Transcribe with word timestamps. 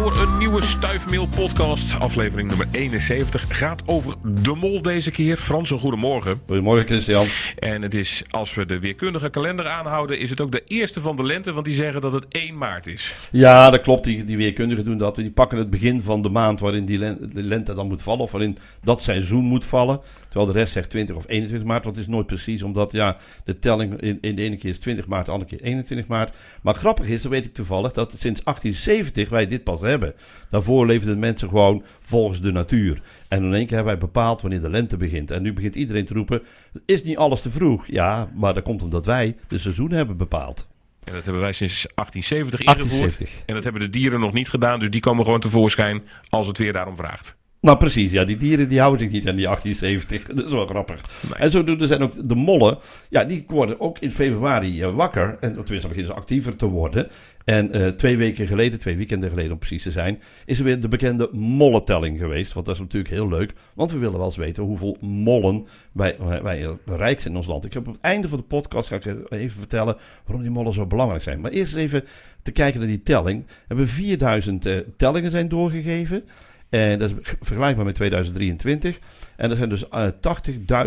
voor 0.00 0.16
een 0.16 0.38
nieuwe 0.38 0.62
Stuifmeel 0.62 1.26
podcast. 1.26 1.98
Aflevering 1.98 2.48
nummer 2.48 2.66
71 2.70 3.44
gaat 3.48 3.82
over 3.86 4.14
de 4.24 4.54
mol 4.54 4.82
deze 4.82 5.10
keer. 5.10 5.36
Frans, 5.36 5.70
een 5.70 5.78
goedemorgen. 5.78 6.40
Goedemorgen 6.46 6.86
Christian. 6.86 7.26
En 7.58 7.82
het 7.82 7.94
is, 7.94 8.22
als 8.30 8.54
we 8.54 8.66
de 8.66 8.78
weerkundige 8.78 9.30
kalender 9.30 9.66
aanhouden, 9.68 10.18
is 10.18 10.30
het 10.30 10.40
ook 10.40 10.52
de 10.52 10.62
eerste 10.64 11.00
van 11.00 11.16
de 11.16 11.22
lente, 11.22 11.52
want 11.52 11.64
die 11.64 11.74
zeggen 11.74 12.00
dat 12.00 12.12
het 12.12 12.26
1 12.28 12.58
maart 12.58 12.86
is. 12.86 13.14
Ja, 13.30 13.70
dat 13.70 13.80
klopt. 13.80 14.04
Die, 14.04 14.24
die 14.24 14.36
weerkundigen 14.36 14.84
doen 14.84 14.98
dat. 14.98 15.16
Die 15.16 15.30
pakken 15.30 15.58
het 15.58 15.70
begin 15.70 16.02
van 16.02 16.22
de 16.22 16.28
maand 16.28 16.60
waarin 16.60 16.84
die 16.84 16.98
lente, 16.98 17.34
de 17.34 17.42
lente 17.42 17.74
dan 17.74 17.88
moet 17.88 18.02
vallen, 18.02 18.20
of 18.20 18.32
waarin 18.32 18.58
dat 18.82 19.02
seizoen 19.02 19.44
moet 19.44 19.64
vallen. 19.64 20.00
Terwijl 20.30 20.52
de 20.52 20.58
rest 20.58 20.72
zegt 20.72 20.90
20 20.90 21.16
of 21.16 21.24
21 21.26 21.68
maart, 21.68 21.84
want 21.84 21.96
het 21.96 22.04
is 22.04 22.12
nooit 22.12 22.26
precies, 22.26 22.62
omdat 22.62 22.92
ja, 22.92 23.16
de 23.44 23.58
telling 23.58 24.00
in, 24.00 24.18
in 24.20 24.36
de 24.36 24.42
ene 24.42 24.56
keer 24.56 24.70
is 24.70 24.78
20 24.78 25.06
maart, 25.06 25.26
de 25.26 25.32
andere 25.32 25.50
keer 25.50 25.60
21 25.66 26.06
maart. 26.06 26.36
Maar 26.62 26.74
grappig 26.74 27.06
is, 27.06 27.22
dat 27.22 27.30
weet 27.30 27.44
ik 27.44 27.54
toevallig, 27.54 27.92
dat 27.92 28.10
sinds 28.10 28.44
1870 28.44 29.28
wij 29.28 29.46
dit 29.46 29.64
pas 29.64 29.80
hebben. 29.80 30.14
Daarvoor 30.50 30.86
leefden 30.86 31.18
mensen 31.18 31.48
gewoon 31.48 31.84
volgens 32.00 32.40
de 32.40 32.52
natuur. 32.52 33.02
En 33.28 33.44
in 33.44 33.54
één 33.54 33.66
keer 33.66 33.76
hebben 33.76 33.92
wij 33.92 34.06
bepaald 34.06 34.40
wanneer 34.40 34.60
de 34.60 34.70
lente 34.70 34.96
begint. 34.96 35.30
En 35.30 35.42
nu 35.42 35.52
begint 35.52 35.74
iedereen 35.74 36.04
te 36.04 36.14
roepen, 36.14 36.42
is 36.86 37.02
niet 37.02 37.16
alles 37.16 37.40
te 37.40 37.50
vroeg? 37.50 37.86
Ja, 37.86 38.30
maar 38.34 38.54
dat 38.54 38.62
komt 38.62 38.82
omdat 38.82 39.04
wij 39.06 39.36
de 39.48 39.58
seizoen 39.58 39.90
hebben 39.90 40.16
bepaald. 40.16 40.68
En 41.04 41.14
dat 41.14 41.24
hebben 41.24 41.42
wij 41.42 41.52
sinds 41.52 41.86
1870 41.94 42.60
ingevoerd. 42.60 42.88
1870. 42.90 43.42
En 43.46 43.54
dat 43.54 43.64
hebben 43.64 43.82
de 43.82 43.90
dieren 43.90 44.20
nog 44.20 44.32
niet 44.32 44.48
gedaan, 44.48 44.80
dus 44.80 44.90
die 44.90 45.00
komen 45.00 45.24
gewoon 45.24 45.40
tevoorschijn 45.40 46.02
als 46.28 46.46
het 46.46 46.58
weer 46.58 46.72
daarom 46.72 46.96
vraagt. 46.96 47.38
Nou, 47.60 47.78
precies. 47.78 48.12
Ja, 48.12 48.24
die 48.24 48.36
dieren 48.36 48.68
die 48.68 48.78
houden 48.78 49.00
zich 49.00 49.10
niet 49.10 49.28
aan 49.28 49.36
die 49.36 49.44
1870. 49.44 50.36
Dat 50.36 50.46
is 50.46 50.52
wel 50.52 50.66
grappig. 50.66 51.04
Nee. 51.22 51.38
En 51.38 51.50
zo 51.50 51.64
doen 51.64 51.80
er 51.80 51.86
zijn 51.86 52.02
ook 52.02 52.28
de 52.28 52.34
mollen. 52.34 52.78
Ja, 53.08 53.24
die 53.24 53.44
worden 53.46 53.80
ook 53.80 53.98
in 53.98 54.10
februari 54.10 54.82
eh, 54.82 54.94
wakker. 54.94 55.36
En 55.40 55.54
tenminste, 55.54 55.88
beginnen 55.88 56.06
ze 56.06 56.20
actiever 56.20 56.56
te 56.56 56.66
worden. 56.66 57.08
En 57.44 57.72
eh, 57.72 57.88
twee 57.88 58.16
weken 58.16 58.46
geleden, 58.46 58.78
twee 58.78 58.96
weekenden 58.96 59.30
geleden 59.30 59.52
om 59.52 59.58
precies 59.58 59.82
te 59.82 59.90
zijn, 59.90 60.22
is 60.44 60.58
er 60.58 60.64
weer 60.64 60.80
de 60.80 60.88
bekende 60.88 61.28
mollentelling 61.32 62.18
geweest. 62.18 62.52
Want 62.52 62.66
dat 62.66 62.74
is 62.74 62.80
natuurlijk 62.80 63.14
heel 63.14 63.28
leuk. 63.28 63.52
Want 63.74 63.92
we 63.92 63.98
willen 63.98 64.18
wel 64.18 64.26
eens 64.26 64.36
weten 64.36 64.62
hoeveel 64.62 64.96
mollen 65.00 65.66
wij, 65.92 66.16
wij, 66.18 66.42
wij 66.42 66.96
rijk 66.96 67.20
zijn 67.20 67.32
in 67.32 67.38
ons 67.38 67.48
land. 67.48 67.64
Ik 67.64 67.72
heb 67.72 67.86
op 67.86 67.92
het 67.92 68.02
einde 68.02 68.28
van 68.28 68.38
de 68.38 68.44
podcast 68.44 68.88
ga 68.88 68.96
ik 68.96 69.06
even 69.28 69.58
vertellen 69.58 69.96
waarom 70.24 70.42
die 70.42 70.52
mollen 70.52 70.72
zo 70.72 70.86
belangrijk 70.86 71.22
zijn. 71.22 71.40
Maar 71.40 71.50
eerst 71.50 71.76
eens 71.76 71.82
even 71.82 72.04
te 72.42 72.52
kijken 72.52 72.80
naar 72.80 72.88
die 72.88 73.02
telling. 73.02 73.46
We 73.46 73.52
hebben 73.66 73.88
4000 73.88 74.66
eh, 74.66 74.78
tellingen 74.96 75.30
zijn 75.30 75.48
doorgegeven. 75.48 76.24
En 76.70 76.98
dat 76.98 77.10
is 77.10 77.16
vergelijkbaar 77.40 77.84
met 77.84 77.94
2023. 77.94 78.98
En 79.36 79.50
er 79.50 79.56
zijn 79.56 79.68
dus 79.68 79.88
eh, 79.88 80.06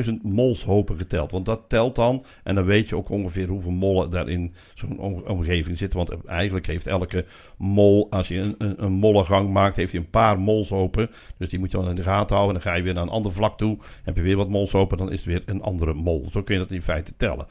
80.000 0.05 0.11
molshopen 0.21 0.97
geteld. 0.97 1.31
Want 1.31 1.45
dat 1.45 1.61
telt 1.67 1.95
dan. 1.95 2.25
En 2.43 2.55
dan 2.55 2.65
weet 2.65 2.89
je 2.89 2.95
ook 2.95 3.09
ongeveer 3.09 3.47
hoeveel 3.47 3.71
mollen 3.71 4.09
daar 4.09 4.29
in 4.29 4.53
zo'n 4.73 4.99
om- 4.99 5.23
omgeving 5.27 5.77
zitten. 5.77 5.97
Want 5.99 6.25
eigenlijk 6.25 6.67
heeft 6.67 6.87
elke 6.87 7.25
mol, 7.57 8.07
als 8.09 8.27
je 8.27 8.39
een, 8.39 8.55
een, 8.57 8.83
een 8.83 8.91
mollengang 8.91 9.49
maakt, 9.49 9.75
heeft 9.75 9.91
hij 9.91 10.01
een 10.01 10.09
paar 10.09 10.39
molshopen. 10.39 11.09
Dus 11.37 11.49
die 11.49 11.59
moet 11.59 11.71
je 11.71 11.77
dan 11.77 11.89
in 11.89 11.95
de 11.95 12.03
gaten 12.03 12.35
houden. 12.35 12.55
En 12.55 12.61
dan 12.61 12.71
ga 12.71 12.77
je 12.77 12.83
weer 12.83 12.93
naar 12.93 13.03
een 13.03 13.09
ander 13.09 13.31
vlak 13.31 13.57
toe. 13.57 13.77
Heb 14.03 14.15
je 14.15 14.21
weer 14.21 14.37
wat 14.37 14.49
molshopen, 14.49 14.97
dan 14.97 15.11
is 15.11 15.17
het 15.17 15.25
weer 15.25 15.43
een 15.45 15.61
andere 15.61 15.93
mol. 15.93 16.27
Zo 16.31 16.43
kun 16.43 16.53
je 16.55 16.61
dat 16.61 16.71
in 16.71 16.81
feite 16.81 17.13
tellen. 17.17 17.45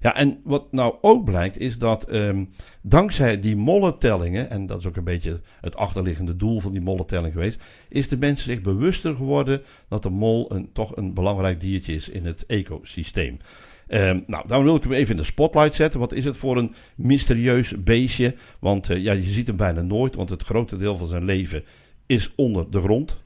Ja, 0.00 0.14
en 0.16 0.40
wat 0.44 0.72
nou 0.72 0.94
ook 1.00 1.24
blijkt 1.24 1.58
is 1.58 1.78
dat 1.78 2.04
ehm, 2.04 2.44
dankzij 2.82 3.40
die 3.40 3.56
mollentellingen, 3.56 4.50
en 4.50 4.66
dat 4.66 4.78
is 4.78 4.86
ook 4.86 4.96
een 4.96 5.04
beetje 5.04 5.40
het 5.60 5.76
achterliggende 5.76 6.36
doel 6.36 6.60
van 6.60 6.72
die 6.72 6.80
mollentelling 6.80 7.32
geweest, 7.32 7.60
is 7.88 8.08
de 8.08 8.18
mensen 8.18 8.50
zich 8.50 8.60
bewuster 8.60 9.14
geworden 9.14 9.62
dat 9.88 10.02
de 10.02 10.10
mol 10.10 10.52
een, 10.54 10.72
toch 10.72 10.96
een 10.96 11.14
belangrijk 11.14 11.60
diertje 11.60 11.94
is 11.94 12.08
in 12.08 12.26
het 12.26 12.46
ecosysteem. 12.46 13.38
Ehm, 13.86 14.20
nou, 14.26 14.48
dan 14.48 14.64
wil 14.64 14.76
ik 14.76 14.82
hem 14.82 14.92
even 14.92 15.10
in 15.10 15.20
de 15.20 15.24
spotlight 15.24 15.74
zetten. 15.74 16.00
Wat 16.00 16.12
is 16.12 16.24
het 16.24 16.36
voor 16.36 16.56
een 16.56 16.74
mysterieus 16.96 17.82
beestje? 17.82 18.34
Want 18.58 18.90
eh, 18.90 19.02
ja, 19.02 19.12
je 19.12 19.22
ziet 19.22 19.46
hem 19.46 19.56
bijna 19.56 19.80
nooit, 19.80 20.14
want 20.14 20.30
het 20.30 20.42
grote 20.42 20.76
deel 20.76 20.96
van 20.96 21.08
zijn 21.08 21.24
leven 21.24 21.64
is 22.06 22.32
onder 22.34 22.70
de 22.70 22.80
grond. 22.80 23.16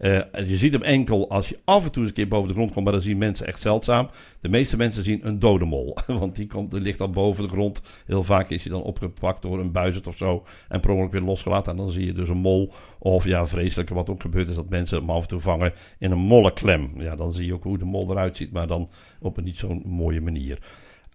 Eh, 0.00 0.20
je 0.46 0.56
ziet 0.56 0.72
hem 0.72 0.82
enkel 0.82 1.30
als 1.30 1.48
je 1.48 1.58
af 1.64 1.84
en 1.84 1.90
toe 1.90 2.02
eens 2.02 2.10
een 2.10 2.16
keer 2.16 2.28
boven 2.28 2.48
de 2.48 2.54
grond 2.54 2.72
komt, 2.72 2.84
maar 2.84 2.92
dan 2.92 3.02
zien 3.02 3.18
mensen 3.18 3.46
echt 3.46 3.60
zeldzaam. 3.60 4.08
De 4.40 4.48
meeste 4.48 4.76
mensen 4.76 5.04
zien 5.04 5.26
een 5.26 5.38
dode 5.38 5.64
mol, 5.64 5.96
want 6.06 6.36
die, 6.36 6.46
komt, 6.46 6.70
die 6.70 6.80
ligt 6.80 6.98
dan 6.98 7.12
boven 7.12 7.42
de 7.42 7.48
grond. 7.48 7.82
Heel 8.06 8.22
vaak 8.22 8.50
is 8.50 8.62
hij 8.62 8.72
dan 8.72 8.82
opgepakt 8.82 9.42
door 9.42 9.58
een 9.58 9.72
buizerd 9.72 10.06
of 10.06 10.16
zo 10.16 10.46
en 10.68 10.80
per 10.80 10.90
ongeluk 10.90 11.12
weer 11.12 11.20
losgelaten. 11.20 11.72
En 11.72 11.78
dan 11.78 11.90
zie 11.90 12.06
je 12.06 12.12
dus 12.12 12.28
een 12.28 12.36
mol, 12.36 12.72
of 12.98 13.24
ja, 13.24 13.46
vreselijke 13.46 13.94
wat 13.94 14.10
ook 14.10 14.20
gebeurt 14.20 14.48
is 14.48 14.54
dat 14.54 14.68
mensen 14.68 14.98
hem 14.98 15.10
af 15.10 15.22
en 15.22 15.28
toe 15.28 15.40
vangen 15.40 15.72
in 15.98 16.10
een 16.10 16.18
mollenklem. 16.18 16.90
Ja, 16.98 17.16
dan 17.16 17.32
zie 17.32 17.46
je 17.46 17.54
ook 17.54 17.62
hoe 17.62 17.78
de 17.78 17.84
mol 17.84 18.10
eruit 18.10 18.36
ziet, 18.36 18.52
maar 18.52 18.66
dan 18.66 18.88
op 19.18 19.36
een 19.36 19.44
niet 19.44 19.58
zo'n 19.58 19.82
mooie 19.86 20.20
manier. 20.20 20.58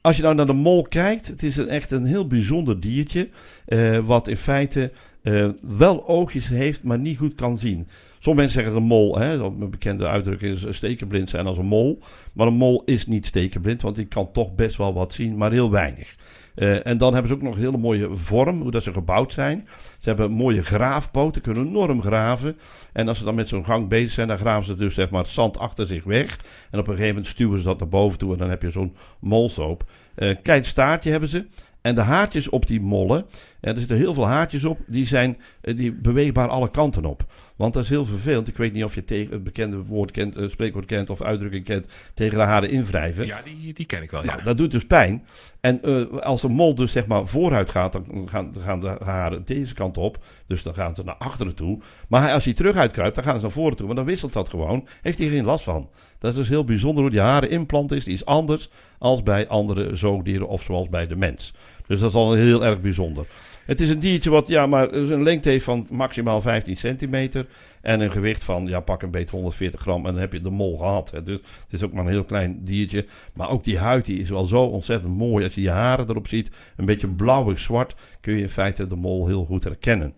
Als 0.01 0.15
je 0.15 0.21
nou 0.21 0.35
naar 0.35 0.45
de 0.45 0.53
mol 0.53 0.81
kijkt, 0.83 1.27
het 1.27 1.43
is 1.43 1.57
echt 1.57 1.91
een 1.91 2.05
heel 2.05 2.27
bijzonder 2.27 2.79
diertje, 2.79 3.29
eh, 3.65 3.99
wat 3.99 4.27
in 4.27 4.37
feite 4.37 4.91
eh, 5.21 5.49
wel 5.61 6.07
oogjes 6.07 6.47
heeft, 6.47 6.83
maar 6.83 6.99
niet 6.99 7.17
goed 7.17 7.35
kan 7.35 7.57
zien. 7.57 7.87
Sommige 8.25 8.45
mensen 8.47 8.63
zeggen 8.63 8.73
dat 8.73 8.81
een 8.81 8.97
mol, 8.97 9.19
hè, 9.19 9.51
bekende 9.69 10.07
uitdrukking 10.07 10.55
is, 10.55 10.75
stekenblind 10.75 11.29
zijn 11.29 11.45
als 11.45 11.57
een 11.57 11.65
mol. 11.65 11.99
Maar 12.33 12.47
een 12.47 12.53
mol 12.53 12.81
is 12.85 13.07
niet 13.07 13.25
stekenblind, 13.25 13.81
want 13.81 13.95
die 13.95 14.05
kan 14.05 14.31
toch 14.31 14.55
best 14.55 14.75
wel 14.75 14.93
wat 14.93 15.13
zien, 15.13 15.37
maar 15.37 15.51
heel 15.51 15.71
weinig. 15.71 16.15
Eh, 16.55 16.87
en 16.87 16.97
dan 16.97 17.13
hebben 17.13 17.29
ze 17.29 17.37
ook 17.37 17.41
nog 17.41 17.55
een 17.55 17.61
hele 17.61 17.77
mooie 17.77 18.09
vorm, 18.13 18.61
hoe 18.61 18.71
dat 18.71 18.83
ze 18.83 18.93
gebouwd 18.93 19.33
zijn. 19.33 19.67
Ze 19.99 20.09
hebben 20.09 20.31
mooie 20.31 20.63
graafpoten, 20.63 21.41
kunnen 21.41 21.67
enorm 21.67 22.01
graven. 22.01 22.57
En 22.93 23.07
als 23.07 23.17
ze 23.17 23.23
dan 23.23 23.35
met 23.35 23.47
zo'n 23.47 23.65
gang 23.65 23.87
bezig 23.87 24.11
zijn, 24.11 24.27
dan 24.27 24.37
graven 24.37 24.65
ze 24.65 24.75
dus 24.75 24.93
zeg 24.93 25.09
maar 25.09 25.25
zand 25.25 25.57
achter 25.57 25.87
zich 25.87 26.03
weg. 26.03 26.39
En 26.71 26.79
op 26.79 26.87
een 26.87 26.93
gegeven 26.93 27.15
moment 27.15 27.27
stuwen 27.27 27.57
ze 27.57 27.63
dat 27.63 27.79
naar 27.79 27.87
boven 27.87 28.17
toe 28.17 28.31
en 28.31 28.37
dan 28.37 28.49
heb 28.49 28.61
je 28.61 28.71
zo'n 28.71 28.95
molsoop. 29.19 29.83
Eh 30.15 30.35
klein 30.43 30.65
staartje 30.65 31.11
hebben 31.11 31.29
ze. 31.29 31.45
En 31.85 31.95
de 31.95 32.01
haartjes 32.01 32.49
op 32.49 32.67
die 32.67 32.81
mollen, 32.81 33.25
en 33.59 33.73
er 33.73 33.79
zitten 33.79 33.97
heel 33.97 34.13
veel 34.13 34.27
haartjes 34.27 34.63
op, 34.63 34.79
die 34.87 35.05
zijn 35.05 35.37
eh, 35.61 35.77
die 35.77 35.93
beweegbaar 35.93 36.47
alle 36.47 36.71
kanten 36.71 37.05
op. 37.05 37.25
Want 37.55 37.73
dat 37.73 37.83
is 37.83 37.89
heel 37.89 38.05
vervelend. 38.05 38.47
Ik 38.47 38.57
weet 38.57 38.73
niet 38.73 38.83
of 38.83 38.95
je 38.95 39.03
tegen 39.03 39.33
het 39.33 39.43
bekende 39.43 39.77
woord 39.77 40.11
kent, 40.11 40.35
het 40.35 40.51
spreekwoord 40.51 40.85
kent 40.85 41.09
of 41.09 41.21
uitdrukking 41.21 41.63
kent, 41.63 41.87
tegen 42.13 42.37
de 42.37 42.43
haren 42.43 42.69
invrijven. 42.69 43.25
Ja, 43.25 43.41
die, 43.43 43.73
die 43.73 43.85
ken 43.85 44.01
ik 44.01 44.11
wel, 44.11 44.23
ja. 44.23 44.31
Nou, 44.31 44.43
dat 44.43 44.57
doet 44.57 44.71
dus 44.71 44.85
pijn. 44.85 45.25
En 45.59 45.81
eh, 45.81 46.17
als 46.21 46.43
een 46.43 46.51
mol 46.51 46.75
dus 46.75 46.91
zeg 46.91 47.05
maar 47.05 47.27
vooruit 47.27 47.69
gaat, 47.69 47.91
dan 47.91 48.29
gaan, 48.29 48.53
gaan 48.59 48.79
de 48.79 48.95
haren 49.03 49.45
deze 49.45 49.73
kant 49.73 49.97
op. 49.97 50.23
Dus 50.47 50.63
dan 50.63 50.73
gaan 50.73 50.95
ze 50.95 51.03
naar 51.03 51.15
achteren 51.15 51.55
toe. 51.55 51.79
Maar 52.07 52.31
als 52.31 52.45
hij 52.45 52.53
terug 52.53 52.75
uitkruipt, 52.75 53.15
dan 53.15 53.23
gaan 53.23 53.35
ze 53.35 53.41
naar 53.41 53.51
voren 53.51 53.77
toe. 53.77 53.87
Maar 53.87 53.95
dan 53.95 54.05
wisselt 54.05 54.33
dat 54.33 54.49
gewoon. 54.49 54.87
Heeft 55.01 55.17
hij 55.17 55.29
geen 55.29 55.45
last 55.45 55.63
van. 55.63 55.89
Dat 56.19 56.31
is 56.31 56.37
dus 56.37 56.49
heel 56.49 56.63
bijzonder 56.63 57.01
hoe 57.01 57.11
die 57.11 57.19
harenimplant 57.19 57.91
is. 57.91 58.03
Die 58.03 58.13
is 58.13 58.25
anders 58.25 58.69
als 58.97 59.23
bij 59.23 59.47
andere 59.47 59.95
zoogdieren 59.95 60.47
of 60.47 60.63
zoals 60.63 60.89
bij 60.89 61.07
de 61.07 61.15
mens. 61.15 61.53
Dus 61.87 61.99
dat 61.99 62.09
is 62.09 62.15
al 62.15 62.33
heel 62.33 62.65
erg 62.65 62.81
bijzonder. 62.81 63.25
Het 63.65 63.81
is 63.81 63.89
een 63.89 63.99
diertje 63.99 64.29
wat 64.29 64.47
ja, 64.47 64.67
maar 64.67 64.93
een 64.93 65.23
lengte 65.23 65.49
heeft 65.49 65.63
van 65.63 65.87
maximaal 65.89 66.41
15 66.41 66.77
centimeter. 66.77 67.45
En 67.81 67.99
een 67.99 68.11
gewicht 68.11 68.43
van 68.43 68.67
ja, 68.67 68.79
pak 68.79 69.01
een 69.01 69.11
beetje 69.11 69.35
140 69.35 69.81
gram. 69.81 70.05
En 70.05 70.11
dan 70.11 70.21
heb 70.21 70.33
je 70.33 70.41
de 70.41 70.49
mol 70.49 70.77
gehad. 70.77 71.11
Dus 71.23 71.35
het 71.35 71.73
is 71.73 71.83
ook 71.83 71.93
maar 71.93 72.05
een 72.05 72.11
heel 72.11 72.23
klein 72.23 72.63
diertje. 72.63 73.05
Maar 73.33 73.49
ook 73.49 73.63
die 73.63 73.77
huid 73.77 74.05
die 74.05 74.19
is 74.19 74.29
wel 74.29 74.45
zo 74.45 74.63
ontzettend 74.63 75.17
mooi. 75.17 75.43
Als 75.43 75.55
je 75.55 75.61
die 75.61 75.69
haren 75.69 76.09
erop 76.09 76.27
ziet, 76.27 76.49
een 76.77 76.85
beetje 76.85 77.07
blauwig 77.07 77.59
zwart, 77.59 77.95
kun 78.21 78.35
je 78.35 78.41
in 78.41 78.49
feite 78.49 78.87
de 78.87 78.95
mol 78.95 79.27
heel 79.27 79.45
goed 79.45 79.63
herkennen. 79.63 80.13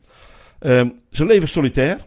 Ehm, 0.59 0.89
ze 1.11 1.25
leven 1.25 1.47
solitair. 1.47 1.97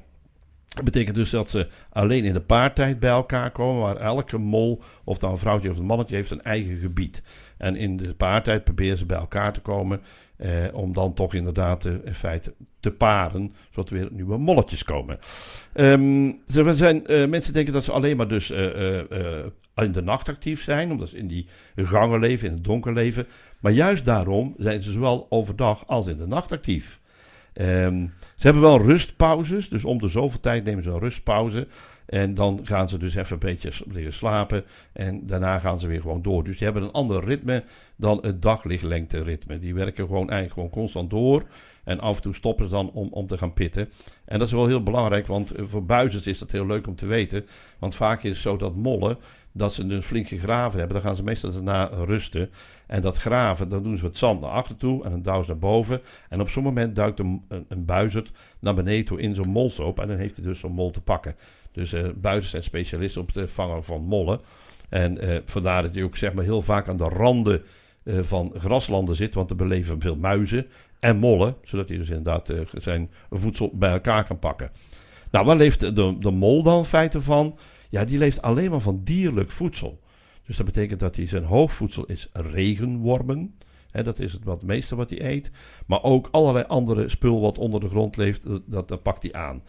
Dat 0.68 0.84
betekent 0.84 1.16
dus 1.16 1.30
dat 1.30 1.50
ze 1.50 1.68
alleen 1.90 2.24
in 2.24 2.32
de 2.32 2.40
paartijd 2.40 3.00
bij 3.00 3.10
elkaar 3.10 3.50
komen, 3.50 3.82
waar 3.82 3.96
elke 3.96 4.38
mol, 4.38 4.82
of 5.04 5.18
dan 5.18 5.30
een 5.30 5.38
vrouwtje 5.38 5.70
of 5.70 5.78
een 5.78 5.84
mannetje, 5.84 6.16
heeft 6.16 6.30
een 6.30 6.42
eigen 6.42 6.76
gebied. 6.76 7.22
En 7.60 7.76
in 7.76 7.96
de 7.96 8.14
paartijd 8.14 8.64
proberen 8.64 8.98
ze 8.98 9.06
bij 9.06 9.18
elkaar 9.18 9.52
te 9.52 9.60
komen, 9.60 10.00
eh, 10.36 10.48
om 10.72 10.92
dan 10.92 11.14
toch 11.14 11.34
inderdaad 11.34 11.84
eh, 11.84 11.92
in 12.04 12.14
feite 12.14 12.54
te 12.80 12.90
paren, 12.90 13.54
zodat 13.70 13.90
er 13.90 13.96
weer 13.96 14.08
nieuwe 14.10 14.38
molletjes 14.38 14.84
komen. 14.84 15.18
Ze 16.48 16.72
zijn, 16.74 17.06
eh, 17.06 17.26
mensen 17.26 17.52
denken 17.52 17.72
dat 17.72 17.84
ze 17.84 17.92
alleen 17.92 18.16
maar 18.16 18.28
dus 18.28 18.50
eh, 18.50 18.98
in 19.74 19.92
de 19.92 20.02
nacht 20.02 20.28
actief 20.28 20.62
zijn, 20.62 20.90
omdat 20.90 21.08
ze 21.08 21.16
in 21.16 21.26
die 21.26 21.46
gangen 21.76 22.20
leven, 22.20 22.48
in 22.48 22.54
het 22.54 22.64
donker 22.64 22.92
leven. 22.92 23.26
Maar 23.60 23.72
juist 23.72 24.04
daarom 24.04 24.54
zijn 24.58 24.82
ze 24.82 24.90
zowel 24.90 25.26
overdag 25.28 25.86
als 25.86 26.06
in 26.06 26.16
de 26.16 26.26
nacht 26.26 26.52
actief. 26.52 26.98
Ehm, 27.52 28.06
ze 28.36 28.46
hebben 28.46 28.62
wel 28.62 28.82
rustpauzes, 28.82 29.68
dus 29.68 29.84
om 29.84 29.98
de 29.98 30.08
zoveel 30.08 30.40
tijd 30.40 30.64
nemen 30.64 30.82
ze 30.82 30.90
een 30.90 30.98
rustpauze. 30.98 31.66
En 32.10 32.34
dan 32.34 32.60
gaan 32.62 32.88
ze 32.88 32.98
dus 32.98 33.14
even 33.14 33.32
een 33.32 33.38
beetje 33.38 33.84
liggen 33.92 34.12
slapen. 34.12 34.64
En 34.92 35.26
daarna 35.26 35.58
gaan 35.58 35.80
ze 35.80 35.86
weer 35.86 36.00
gewoon 36.00 36.22
door. 36.22 36.44
Dus 36.44 36.56
die 36.56 36.64
hebben 36.64 36.82
een 36.82 36.92
ander 36.92 37.24
ritme 37.24 37.64
dan 37.96 38.18
het 38.22 38.42
daglichtlengte 38.42 39.22
ritme. 39.22 39.58
Die 39.58 39.74
werken 39.74 40.06
gewoon 40.06 40.30
eigenlijk 40.30 40.52
gewoon 40.52 40.70
constant 40.70 41.10
door. 41.10 41.44
En 41.84 42.00
af 42.00 42.16
en 42.16 42.22
toe 42.22 42.34
stoppen 42.34 42.64
ze 42.64 42.70
dan 42.70 42.90
om, 42.92 43.08
om 43.10 43.26
te 43.26 43.38
gaan 43.38 43.52
pitten. 43.52 43.88
En 44.24 44.38
dat 44.38 44.48
is 44.48 44.54
wel 44.54 44.66
heel 44.66 44.82
belangrijk, 44.82 45.26
want 45.26 45.50
eh, 45.50 45.64
voor 45.68 45.84
buizers 45.84 46.26
is 46.26 46.38
dat 46.38 46.50
heel 46.50 46.66
leuk 46.66 46.86
om 46.86 46.94
te 46.94 47.06
weten. 47.06 47.46
Want 47.78 47.94
vaak 47.94 48.22
is 48.22 48.30
het 48.30 48.38
zo 48.38 48.56
dat 48.56 48.74
mollen, 48.74 49.18
dat 49.52 49.74
ze 49.74 49.86
dus 49.86 50.04
flink 50.04 50.28
gegraven 50.28 50.78
hebben. 50.78 50.96
Dan 50.96 51.06
gaan 51.06 51.16
ze 51.16 51.22
meestal 51.22 51.52
daarna 51.52 51.84
rusten. 51.84 52.50
En 52.90 53.02
dat 53.02 53.16
graven, 53.16 53.68
dan 53.68 53.82
doen 53.82 53.98
ze 53.98 54.04
het 54.04 54.18
zand 54.18 54.40
naar 54.40 54.50
achter 54.50 54.76
toe 54.76 55.04
en 55.04 55.22
douwen 55.22 55.44
ze 55.44 55.50
naar 55.50 55.60
boven. 55.60 56.00
En 56.28 56.40
op 56.40 56.48
zo'n 56.48 56.62
moment 56.62 56.96
duikt 56.96 57.18
een, 57.18 57.44
een, 57.48 57.64
een 57.68 57.84
buizerd 57.84 58.32
naar 58.58 58.74
beneden 58.74 59.04
toe 59.04 59.20
in 59.20 59.34
zo'n 59.34 59.48
molsoop. 59.48 59.98
En 59.98 60.08
dan 60.08 60.16
heeft 60.16 60.36
hij 60.36 60.44
dus 60.44 60.60
zo'n 60.60 60.72
mol 60.72 60.90
te 60.90 61.00
pakken. 61.00 61.34
Dus 61.72 61.94
buizers 62.14 62.50
zijn 62.50 62.62
specialisten 62.62 63.22
op 63.22 63.34
het 63.34 63.50
vangen 63.50 63.84
van 63.84 64.02
mollen. 64.02 64.40
En 64.88 65.18
eh, 65.18 65.40
vandaar 65.44 65.82
dat 65.82 65.94
je 65.94 66.04
ook 66.04 66.16
zeg 66.16 66.32
maar, 66.32 66.44
heel 66.44 66.62
vaak 66.62 66.88
aan 66.88 66.96
de 66.96 67.08
randen 67.08 67.62
eh, 68.02 68.18
van 68.22 68.52
graslanden 68.56 69.16
zit. 69.16 69.34
Want 69.34 69.50
er 69.50 69.56
beleven 69.56 70.00
veel 70.00 70.16
muizen 70.16 70.66
en 70.98 71.16
mollen. 71.16 71.56
Zodat 71.62 71.88
hij 71.88 71.98
dus 71.98 72.08
inderdaad 72.08 72.52
zijn 72.72 73.10
voedsel 73.30 73.70
bij 73.74 73.92
elkaar 73.92 74.24
kan 74.24 74.38
pakken. 74.38 74.70
Nou, 75.30 75.46
waar 75.46 75.56
leeft 75.56 75.80
de, 75.80 76.16
de 76.18 76.30
mol 76.30 76.62
dan 76.62 76.78
in 76.78 76.84
feite 76.84 77.20
van? 77.20 77.58
Ja, 77.90 78.04
die 78.04 78.18
leeft 78.18 78.42
alleen 78.42 78.70
maar 78.70 78.80
van 78.80 79.00
dierlijk 79.04 79.50
voedsel. 79.50 79.99
Dus 80.50 80.58
dat 80.58 80.68
betekent 80.68 81.00
dat 81.00 81.16
hij 81.16 81.26
zijn 81.26 81.44
hoofdvoedsel 81.44 82.04
is 82.04 82.28
regenwormen. 82.32 83.54
Dat 83.90 84.18
is 84.18 84.32
het 84.32 84.44
wat 84.44 84.62
meeste 84.62 84.96
wat 84.96 85.10
hij 85.10 85.24
eet. 85.24 85.50
Maar 85.86 86.02
ook 86.02 86.28
allerlei 86.30 86.64
andere 86.68 87.08
spul 87.08 87.40
wat 87.40 87.58
onder 87.58 87.80
de 87.80 87.88
grond 87.88 88.16
leeft, 88.16 88.40
dat, 88.66 88.88
dat, 88.88 89.02
pakt 89.02 89.22
hij 89.22 89.32
aan. 89.32 89.62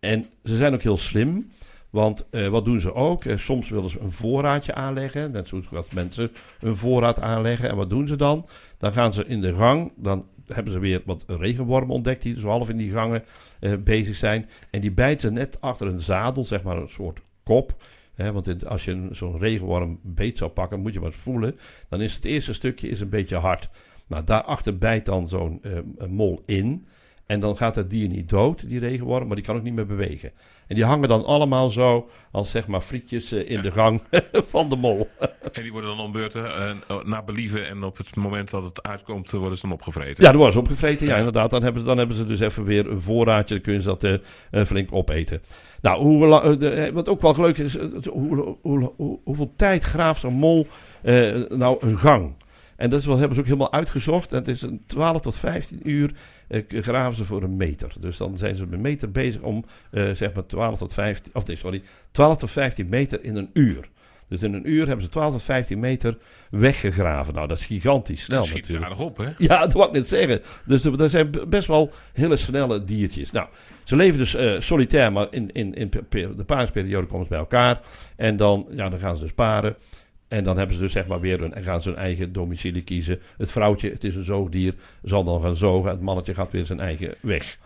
En 0.00 0.26
ze 0.44 0.56
zijn 0.56 0.74
ook 0.74 0.82
heel 0.82 0.96
slim. 0.96 1.50
Want 1.90 2.26
eh, 2.30 2.46
wat 2.46 2.64
doen 2.64 2.80
ze 2.80 2.94
ook? 2.94 3.24
Eh, 3.24 3.36
soms 3.38 3.68
willen 3.68 3.90
ze 3.90 4.00
een 4.00 4.12
voorraadje 4.12 4.74
aanleggen. 4.74 5.30
Net 5.30 5.48
zoals 5.48 5.90
mensen 5.92 6.30
een 6.60 6.76
voorraad 6.76 7.20
aanleggen. 7.20 7.68
En 7.68 7.76
wat 7.76 7.90
doen 7.90 8.08
ze 8.08 8.16
dan? 8.16 8.46
Dan 8.78 8.92
gaan 8.92 9.12
ze 9.12 9.24
in 9.24 9.40
de 9.40 9.54
gang. 9.54 9.92
Dan 9.96 10.26
hebben 10.46 10.72
ze 10.72 10.78
weer 10.78 11.02
wat 11.04 11.24
regenwormen 11.26 11.94
ontdekt. 11.94 12.22
Die 12.22 12.40
zo 12.40 12.48
half 12.48 12.68
in 12.68 12.76
die 12.76 12.92
gangen 12.92 13.24
eh, 13.60 13.72
bezig 13.76 14.16
zijn. 14.16 14.48
En 14.70 14.80
die 14.80 14.92
bijten 14.92 15.32
net 15.32 15.60
achter 15.60 15.86
een 15.86 16.00
zadel. 16.00 16.44
Zeg 16.44 16.62
maar 16.62 16.76
een 16.76 16.90
soort 16.90 17.20
kop 17.42 17.82
want 18.28 18.66
als 18.66 18.84
je 18.84 19.08
zo'n 19.10 19.38
regenworm 19.38 19.98
beet 20.02 20.38
zou 20.38 20.50
pakken, 20.50 20.80
moet 20.80 20.94
je 20.94 21.00
wat 21.00 21.14
voelen. 21.14 21.58
Dan 21.88 22.00
is 22.00 22.14
het 22.14 22.24
eerste 22.24 22.52
stukje 22.52 22.88
is 22.88 23.00
een 23.00 23.08
beetje 23.08 23.36
hard. 23.36 23.70
Nou, 24.06 24.24
daarachter 24.24 24.78
bijt 24.78 25.04
dan 25.04 25.28
zo'n 25.28 25.60
uh, 25.62 26.06
mol 26.08 26.42
in. 26.46 26.86
En 27.26 27.40
dan 27.40 27.56
gaat 27.56 27.74
het 27.74 27.90
dier 27.90 28.08
niet 28.08 28.28
dood, 28.28 28.68
die 28.68 28.78
regenworm, 28.78 29.26
maar 29.26 29.36
die 29.36 29.44
kan 29.44 29.56
ook 29.56 29.62
niet 29.62 29.74
meer 29.74 29.86
bewegen. 29.86 30.32
En 30.70 30.76
die 30.76 30.84
hangen 30.84 31.08
dan 31.08 31.24
allemaal 31.24 31.70
zo 31.70 32.08
als 32.30 32.50
zeg 32.50 32.66
maar 32.66 32.80
frietjes 32.80 33.32
eh, 33.32 33.50
in 33.50 33.60
de 33.60 33.70
gang 33.70 34.02
van 34.54 34.68
de 34.68 34.76
mol. 34.76 35.08
en 35.52 35.62
die 35.62 35.72
worden 35.72 35.90
dan 35.90 36.00
om 36.00 36.12
beurten 36.12 36.44
uh, 36.90 37.04
naar 37.04 37.24
believen 37.24 37.68
en 37.68 37.84
op 37.84 37.96
het 37.96 38.16
moment 38.16 38.50
dat 38.50 38.64
het 38.64 38.82
uitkomt 38.82 39.30
worden 39.30 39.58
ze 39.58 39.66
dan 39.66 39.76
opgevreten? 39.76 40.24
Ja, 40.24 40.28
dan 40.28 40.36
worden 40.36 40.52
ze 40.52 40.58
opgevreten, 40.58 41.06
ja, 41.06 41.16
inderdaad. 41.16 41.50
Dan 41.50 41.62
hebben, 41.62 41.80
ze, 41.80 41.86
dan 41.86 41.98
hebben 41.98 42.16
ze 42.16 42.26
dus 42.26 42.40
even 42.40 42.64
weer 42.64 42.90
een 42.90 43.00
voorraadje, 43.00 43.54
dan 43.54 43.62
kunnen 43.62 43.82
ze 43.82 43.88
dat 43.88 44.04
uh, 44.50 44.64
flink 44.66 44.88
opeten. 44.92 45.42
Nou, 45.80 46.02
hoe, 46.02 46.56
de, 46.56 46.90
wat 46.92 47.08
ook 47.08 47.20
wel 47.20 47.34
leuk 47.36 47.58
is, 47.58 47.76
hoe, 48.08 48.56
hoe, 48.62 48.92
hoeveel 49.24 49.52
tijd 49.56 49.84
graaft 49.84 50.22
een 50.22 50.34
mol 50.34 50.66
nou 51.48 51.76
een 51.80 51.98
gang? 51.98 52.34
En 52.80 52.90
dat 52.90 53.00
is 53.00 53.06
hebben 53.06 53.34
ze 53.34 53.40
ook 53.40 53.46
helemaal 53.46 53.72
uitgezocht. 53.72 54.32
En 54.32 54.38
het 54.38 54.48
is 54.48 54.62
een 54.62 54.82
12 54.86 55.20
tot 55.20 55.36
15 55.36 55.80
uur 55.82 56.12
uh, 56.48 56.62
graven 56.68 57.16
ze 57.16 57.24
voor 57.24 57.42
een 57.42 57.56
meter. 57.56 57.92
Dus 58.00 58.16
dan 58.16 58.38
zijn 58.38 58.56
ze 58.56 58.64
met 58.64 58.72
een 58.72 58.80
meter 58.80 59.10
bezig 59.10 59.40
om 59.40 59.64
uh, 59.90 60.10
zeg 60.10 60.32
maar 60.32 60.46
12 60.46 60.78
tot 60.78 60.92
15, 60.92 61.32
of 61.34 61.46
nee, 61.46 61.56
sorry, 61.56 61.82
12 62.10 62.38
tot 62.38 62.50
15 62.50 62.88
meter 62.88 63.24
in 63.24 63.36
een 63.36 63.50
uur. 63.52 63.88
Dus 64.28 64.42
in 64.42 64.54
een 64.54 64.70
uur 64.70 64.86
hebben 64.86 65.04
ze 65.04 65.10
12 65.10 65.32
tot 65.32 65.42
15 65.42 65.80
meter 65.80 66.18
weggegraven. 66.50 67.34
Nou, 67.34 67.48
dat 67.48 67.58
is 67.58 67.66
gigantisch 67.66 68.22
snel. 68.22 68.38
Dat 68.38 68.46
schiet 68.46 68.60
natuurlijk. 68.60 68.90
aardig 68.90 69.04
op, 69.04 69.16
hè? 69.16 69.28
Ja, 69.38 69.60
dat 69.60 69.72
wou 69.72 69.86
ik 69.86 69.94
net 69.94 70.08
zeggen. 70.08 70.42
Dus 70.64 70.84
er 70.84 71.10
zijn 71.10 71.30
best 71.48 71.66
wel 71.66 71.92
hele 72.12 72.36
snelle 72.36 72.84
diertjes. 72.84 73.30
Nou, 73.30 73.48
ze 73.84 73.96
leven 73.96 74.18
dus 74.18 74.34
uh, 74.34 74.60
solitair, 74.60 75.12
maar 75.12 75.26
in, 75.30 75.52
in, 75.52 75.74
in 75.74 75.90
de 76.10 76.44
paarsperiode 76.46 77.06
komen 77.06 77.24
ze 77.24 77.30
bij 77.30 77.38
elkaar. 77.38 77.80
En 78.16 78.36
dan, 78.36 78.66
ja, 78.70 78.88
dan 78.88 78.98
gaan 78.98 79.16
ze 79.16 79.22
dus 79.22 79.32
paren. 79.32 79.76
En 80.30 80.44
dan 80.44 80.56
hebben 80.56 80.76
ze 80.76 80.82
dus 80.82 80.92
zeg 80.92 81.06
maar 81.06 81.20
weer 81.20 81.42
een, 81.42 81.62
gaan 81.62 81.82
ze 81.82 81.88
hun 81.88 81.98
eigen 81.98 82.32
domicilie 82.32 82.82
kiezen. 82.82 83.20
Het 83.36 83.50
vrouwtje, 83.50 83.90
het 83.90 84.04
is 84.04 84.14
een 84.14 84.24
zoogdier, 84.24 84.74
zal 85.02 85.24
dan 85.24 85.42
gaan 85.42 85.56
zogen. 85.56 85.90
Het 85.90 86.00
mannetje 86.00 86.34
gaat 86.34 86.52
weer 86.52 86.66
zijn 86.66 86.80
eigen 86.80 87.14
weg. 87.20 87.58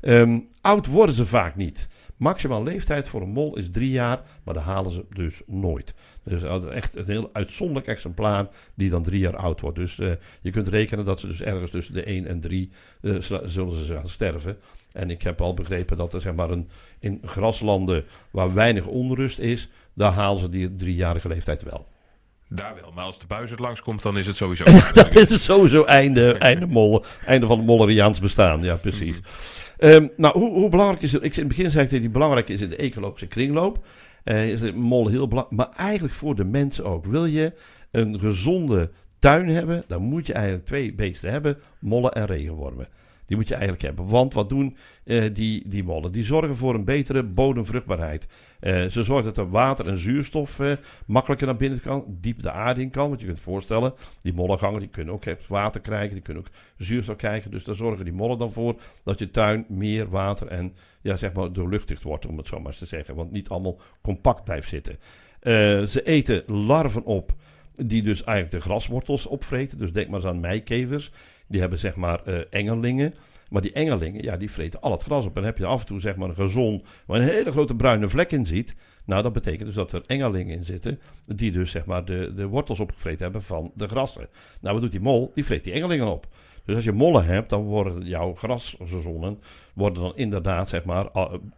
Um, 0.00 0.48
oud 0.60 0.86
worden 0.86 1.14
ze 1.14 1.26
vaak 1.26 1.56
niet. 1.56 1.88
Maximaal 2.16 2.62
leeftijd 2.62 3.08
voor 3.08 3.22
een 3.22 3.28
mol 3.28 3.56
is 3.56 3.70
drie 3.70 3.90
jaar, 3.90 4.20
maar 4.44 4.54
daar 4.54 4.62
halen 4.62 4.90
ze 4.90 5.04
dus 5.10 5.42
nooit. 5.46 5.94
Dus 6.22 6.42
echt 6.68 6.96
een 6.96 7.06
heel 7.06 7.30
uitzonderlijk 7.32 7.86
exemplaar 7.86 8.48
die 8.74 8.90
dan 8.90 9.02
drie 9.02 9.20
jaar 9.20 9.36
oud 9.36 9.60
wordt. 9.60 9.78
Dus 9.78 9.98
uh, 9.98 10.12
je 10.40 10.50
kunt 10.50 10.68
rekenen 10.68 11.04
dat 11.04 11.20
ze 11.20 11.26
dus 11.26 11.42
ergens 11.42 11.70
tussen 11.70 11.94
de 11.94 12.02
1 12.02 12.26
en 12.26 12.40
3 12.40 12.70
uh, 13.00 13.16
eh, 13.16 13.40
zullen 13.44 13.84
ze 13.84 13.94
gaan 13.94 14.08
sterven. 14.08 14.56
En 14.92 15.10
ik 15.10 15.22
heb 15.22 15.40
al 15.40 15.54
begrepen 15.54 15.96
dat 15.96 16.14
er 16.14 16.20
zeg 16.20 16.34
maar 16.34 16.50
een, 16.50 16.68
in 16.98 17.20
graslanden 17.24 18.04
waar 18.30 18.54
weinig 18.54 18.86
onrust 18.86 19.38
is, 19.38 19.68
daar 19.94 20.12
halen 20.12 20.40
ze 20.40 20.48
die 20.48 20.74
driejarige 20.74 21.28
leeftijd 21.28 21.62
wel. 21.62 21.86
Daar 22.54 22.74
wel, 22.80 22.92
maar 22.94 23.04
als 23.04 23.18
de 23.18 23.26
buis 23.26 23.50
het 23.50 23.58
langskomt, 23.58 24.02
dan 24.02 24.18
is 24.18 24.26
het 24.26 24.36
sowieso. 24.36 24.64
dan 24.94 25.08
is 25.08 25.30
het 25.30 25.40
sowieso 25.40 25.84
einde, 25.84 26.32
einde, 26.32 26.66
molle, 26.66 27.02
einde 27.26 27.46
van 27.46 27.56
het 27.56 27.66
Molleriaans 27.66 28.20
bestaan. 28.20 28.62
Ja, 28.62 28.74
precies. 28.74 29.20
um, 29.78 30.10
nou, 30.16 30.38
hoe, 30.38 30.52
hoe, 30.52 30.68
belangrijk 30.68 31.02
is 31.02 31.12
het? 31.12 31.22
Ik, 31.22 31.34
in 31.34 31.38
het 31.38 31.48
begin 31.48 31.70
zei 31.70 31.84
ik 31.84 31.90
dat 31.90 32.00
die 32.00 32.10
belangrijk 32.10 32.48
is 32.48 32.60
in 32.60 32.68
de 32.68 32.76
ecologische 32.76 33.26
kringloop. 33.26 33.84
Uh, 34.24 34.48
is 34.48 34.60
de 34.60 34.72
mol 34.72 35.08
heel 35.08 35.28
belangrijk, 35.28 35.56
maar 35.56 35.76
eigenlijk 35.76 36.14
voor 36.14 36.34
de 36.34 36.44
mensen 36.44 36.84
ook. 36.84 37.06
Wil 37.06 37.24
je 37.24 37.52
een 37.90 38.18
gezonde 38.18 38.90
tuin 39.18 39.48
hebben, 39.48 39.84
dan 39.88 40.02
moet 40.02 40.26
je 40.26 40.32
eigenlijk 40.32 40.64
twee 40.66 40.94
beesten 40.94 41.30
hebben: 41.30 41.58
mollen 41.78 42.12
en 42.12 42.26
regenwormen. 42.26 42.88
Die 43.32 43.40
moet 43.40 43.50
je 43.50 43.56
eigenlijk 43.56 43.84
hebben. 43.84 44.08
Want 44.08 44.34
wat 44.34 44.48
doen 44.48 44.76
uh, 45.04 45.34
die, 45.34 45.68
die 45.68 45.84
mollen? 45.84 46.12
Die 46.12 46.24
zorgen 46.24 46.56
voor 46.56 46.74
een 46.74 46.84
betere 46.84 47.22
bodemvruchtbaarheid. 47.22 48.26
Uh, 48.60 48.86
ze 48.86 49.02
zorgen 49.02 49.24
dat 49.24 49.36
er 49.36 49.50
water 49.50 49.88
en 49.88 49.98
zuurstof 49.98 50.58
uh, 50.58 50.72
makkelijker 51.06 51.46
naar 51.46 51.56
binnen 51.56 51.80
kan, 51.80 52.04
diep 52.08 52.42
de 52.42 52.50
aarde 52.50 52.80
in 52.80 52.90
kan. 52.90 53.08
Want 53.08 53.20
je 53.20 53.26
kunt 53.26 53.40
voorstellen, 53.40 53.94
die 54.22 54.32
mollengangen 54.32 54.80
die 54.80 54.88
kunnen 54.88 55.14
ook 55.14 55.24
water 55.48 55.80
krijgen, 55.80 56.12
die 56.12 56.22
kunnen 56.22 56.42
ook 56.42 56.50
zuurstof 56.76 57.16
krijgen. 57.16 57.50
Dus 57.50 57.64
daar 57.64 57.74
zorgen 57.74 58.04
die 58.04 58.14
mollen 58.14 58.38
dan 58.38 58.52
voor 58.52 58.80
dat 59.04 59.18
je 59.18 59.30
tuin 59.30 59.64
meer 59.68 60.08
water 60.08 60.46
en 60.46 60.74
ja, 61.02 61.16
zeg 61.16 61.32
maar 61.32 61.52
doorluchtigd 61.52 62.02
wordt, 62.02 62.26
om 62.26 62.36
het 62.36 62.48
zo 62.48 62.58
maar 62.58 62.66
eens 62.66 62.78
te 62.78 62.86
zeggen. 62.86 63.14
Want 63.14 63.32
niet 63.32 63.48
allemaal 63.48 63.80
compact 64.02 64.44
blijft 64.44 64.68
zitten. 64.68 64.98
ze 65.88 66.02
eten 66.04 66.42
larven 66.46 67.04
op 67.04 67.34
die 67.74 68.02
dus 68.02 68.24
eigenlijk 68.24 68.56
de 68.56 68.70
graswortels 68.70 69.26
opvreten. 69.26 69.78
Dus 69.78 69.92
denk 69.92 70.08
maar 70.08 70.20
eens 70.20 70.28
aan 70.28 70.40
meikevers. 70.40 71.10
Die 71.48 71.60
hebben 71.60 71.78
zeg 71.78 71.96
maar 71.96 72.20
uh, 72.28 72.40
engelingen. 72.50 73.14
Maar 73.50 73.62
die 73.62 73.72
engelingen, 73.72 74.22
ja, 74.22 74.36
die 74.36 74.50
vreten 74.50 74.80
al 74.80 74.92
het 74.92 75.02
gras 75.02 75.26
op. 75.26 75.36
En 75.36 75.44
heb 75.44 75.58
je 75.58 75.66
af 75.66 75.80
en 75.80 75.86
toe 75.86 76.00
zeg 76.00 76.16
maar 76.16 76.28
een 76.28 76.34
gezon 76.34 76.84
waar 77.06 77.20
een 77.20 77.28
hele 77.28 77.50
grote 77.50 77.74
bruine 77.74 78.08
vlek 78.08 78.32
in 78.32 78.46
ziet. 78.46 78.74
Nou, 79.04 79.22
dat 79.22 79.32
betekent 79.32 79.66
dus 79.66 79.74
dat 79.74 79.92
er 79.92 80.02
engelingen 80.06 80.56
in 80.56 80.64
zitten. 80.64 81.00
Die 81.26 81.52
dus 81.52 81.70
zeg 81.70 81.84
maar 81.84 82.04
de, 82.04 82.32
de 82.34 82.46
wortels 82.46 82.80
opgevreten 82.80 83.22
hebben 83.22 83.42
van 83.42 83.72
de 83.74 83.88
grassen. 83.88 84.28
Nou, 84.60 84.74
wat 84.74 84.82
doet 84.82 84.92
die 84.92 85.00
mol? 85.00 85.30
Die 85.34 85.44
vreet 85.44 85.64
die 85.64 85.72
engelingen 85.72 86.06
op. 86.06 86.26
Dus 86.64 86.74
als 86.74 86.84
je 86.84 86.92
mollen 86.92 87.24
hebt, 87.24 87.48
dan 87.48 87.62
worden 87.62 88.06
jouw 88.06 88.34
grasseizoenen 88.34 89.38
worden 89.74 90.02
dan 90.02 90.12
inderdaad, 90.16 90.68
zeg 90.68 90.84
maar, 90.84 91.06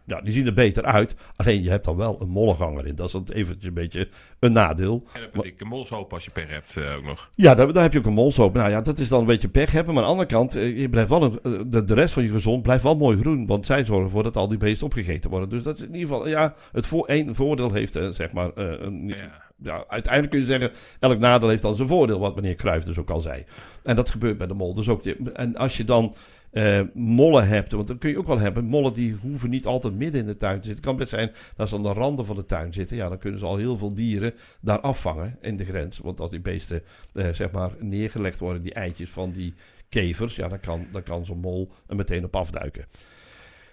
ja, 0.05 0.21
die 0.21 0.33
zien 0.33 0.45
er 0.45 0.53
beter 0.53 0.83
uit. 0.83 1.15
Alleen 1.35 1.63
je 1.63 1.69
hebt 1.69 1.85
dan 1.85 1.95
wel 1.95 2.17
een 2.21 2.29
mollenganger 2.29 2.87
in. 2.87 2.95
Dat 2.95 3.05
is 3.05 3.11
dan 3.11 3.25
eventjes 3.33 3.65
een 3.65 3.73
beetje 3.73 4.07
een 4.39 4.51
nadeel. 4.51 5.03
En 5.13 5.21
dan 5.21 5.45
heb 5.45 5.57
je 5.57 5.63
een 5.63 5.67
molshoop 5.67 6.13
als 6.13 6.25
je 6.25 6.31
pech 6.31 6.49
hebt 6.49 6.75
uh, 6.79 6.95
ook 6.97 7.03
nog. 7.03 7.29
Ja, 7.35 7.55
daar, 7.55 7.73
daar, 7.73 7.83
heb 7.83 7.93
je 7.93 7.99
ook 7.99 8.05
een 8.05 8.13
molshoop. 8.13 8.53
Nou 8.53 8.69
ja, 8.69 8.81
dat 8.81 8.99
is 8.99 9.07
dan 9.09 9.19
een 9.19 9.25
beetje 9.25 9.47
pech 9.47 9.71
hebben. 9.71 9.93
Maar 9.93 10.03
aan 10.03 10.09
de 10.09 10.15
andere 10.15 10.37
kant, 10.37 10.55
eh, 10.55 10.79
je 10.79 10.89
blijft 10.89 11.09
wel 11.09 11.23
een, 11.23 11.39
eh, 11.43 11.63
de, 11.67 11.83
de 11.83 11.93
rest 11.93 12.13
van 12.13 12.23
je 12.23 12.31
gezond 12.31 12.63
blijft 12.63 12.83
wel 12.83 12.95
mooi 12.95 13.17
groen. 13.17 13.45
Want 13.45 13.65
zij 13.65 13.85
zorgen 13.85 14.05
ervoor 14.05 14.23
dat 14.23 14.37
al 14.37 14.47
die 14.47 14.57
beesten 14.57 14.85
opgegeten 14.85 15.29
worden. 15.29 15.49
Dus 15.49 15.63
dat 15.63 15.77
is 15.77 15.85
in 15.85 15.95
ieder 15.95 16.07
geval, 16.07 16.27
ja, 16.27 16.53
het 16.71 16.87
voor, 16.87 17.05
één 17.05 17.35
voordeel 17.35 17.73
heeft, 17.73 17.93
zeg 17.93 18.31
maar, 18.31 18.51
een... 18.55 19.07
Ja 19.07 19.44
ja, 19.55 19.85
uiteindelijk 19.87 20.31
kun 20.31 20.41
je 20.41 20.45
zeggen, 20.45 20.71
elk 20.99 21.19
nadeel 21.19 21.49
heeft 21.49 21.61
dan 21.61 21.75
zijn 21.75 21.87
voordeel, 21.87 22.19
wat 22.19 22.35
meneer 22.35 22.55
Cruijff 22.55 22.85
dus 22.85 22.97
ook 22.97 23.09
al 23.09 23.21
zei. 23.21 23.45
En 23.83 23.95
dat 23.95 24.09
gebeurt 24.09 24.37
bij 24.37 24.47
de 24.47 24.53
mol. 24.53 24.73
Dus 24.73 24.89
ook 24.89 25.05
en 25.05 25.55
als 25.55 25.77
je 25.77 25.85
dan 25.85 26.15
uh, 26.55 26.81
mollen 26.93 27.47
hebt, 27.47 27.71
want 27.71 27.87
dan 27.87 27.97
kun 27.97 28.09
je 28.09 28.17
ook 28.17 28.27
wel 28.27 28.39
hebben, 28.39 28.65
mollen 28.65 28.93
die 28.93 29.17
hoeven 29.21 29.49
niet 29.49 29.65
altijd 29.65 29.93
midden 29.93 30.21
in 30.21 30.27
de 30.27 30.35
tuin 30.35 30.59
te 30.59 30.65
zitten. 30.65 30.75
Het 30.75 30.85
kan 30.85 30.95
best 30.95 31.09
zijn 31.09 31.31
dat 31.55 31.69
ze 31.69 31.75
aan 31.75 31.83
de 31.83 31.93
randen 31.93 32.25
van 32.25 32.35
de 32.35 32.45
tuin 32.45 32.73
zitten. 32.73 32.97
Ja, 32.97 33.09
dan 33.09 33.17
kunnen 33.17 33.39
ze 33.39 33.45
al 33.45 33.57
heel 33.57 33.77
veel 33.77 33.93
dieren 33.93 34.33
daar 34.59 34.79
afvangen 34.79 35.37
in 35.41 35.57
de 35.57 35.65
grens. 35.65 35.97
Want 35.97 36.19
als 36.19 36.29
die 36.29 36.39
beesten, 36.39 36.81
uh, 37.13 37.27
zeg 37.31 37.51
maar, 37.51 37.69
neergelegd 37.79 38.39
worden, 38.39 38.61
die 38.61 38.73
eitjes 38.73 39.09
van 39.09 39.31
die 39.31 39.53
kevers, 39.89 40.35
ja, 40.35 40.47
dan 40.47 40.59
kan, 40.59 40.87
dan 40.91 41.03
kan 41.03 41.25
zo'n 41.25 41.39
mol 41.39 41.71
er 41.87 41.95
meteen 41.95 42.23
op 42.23 42.35
afduiken. 42.35 42.85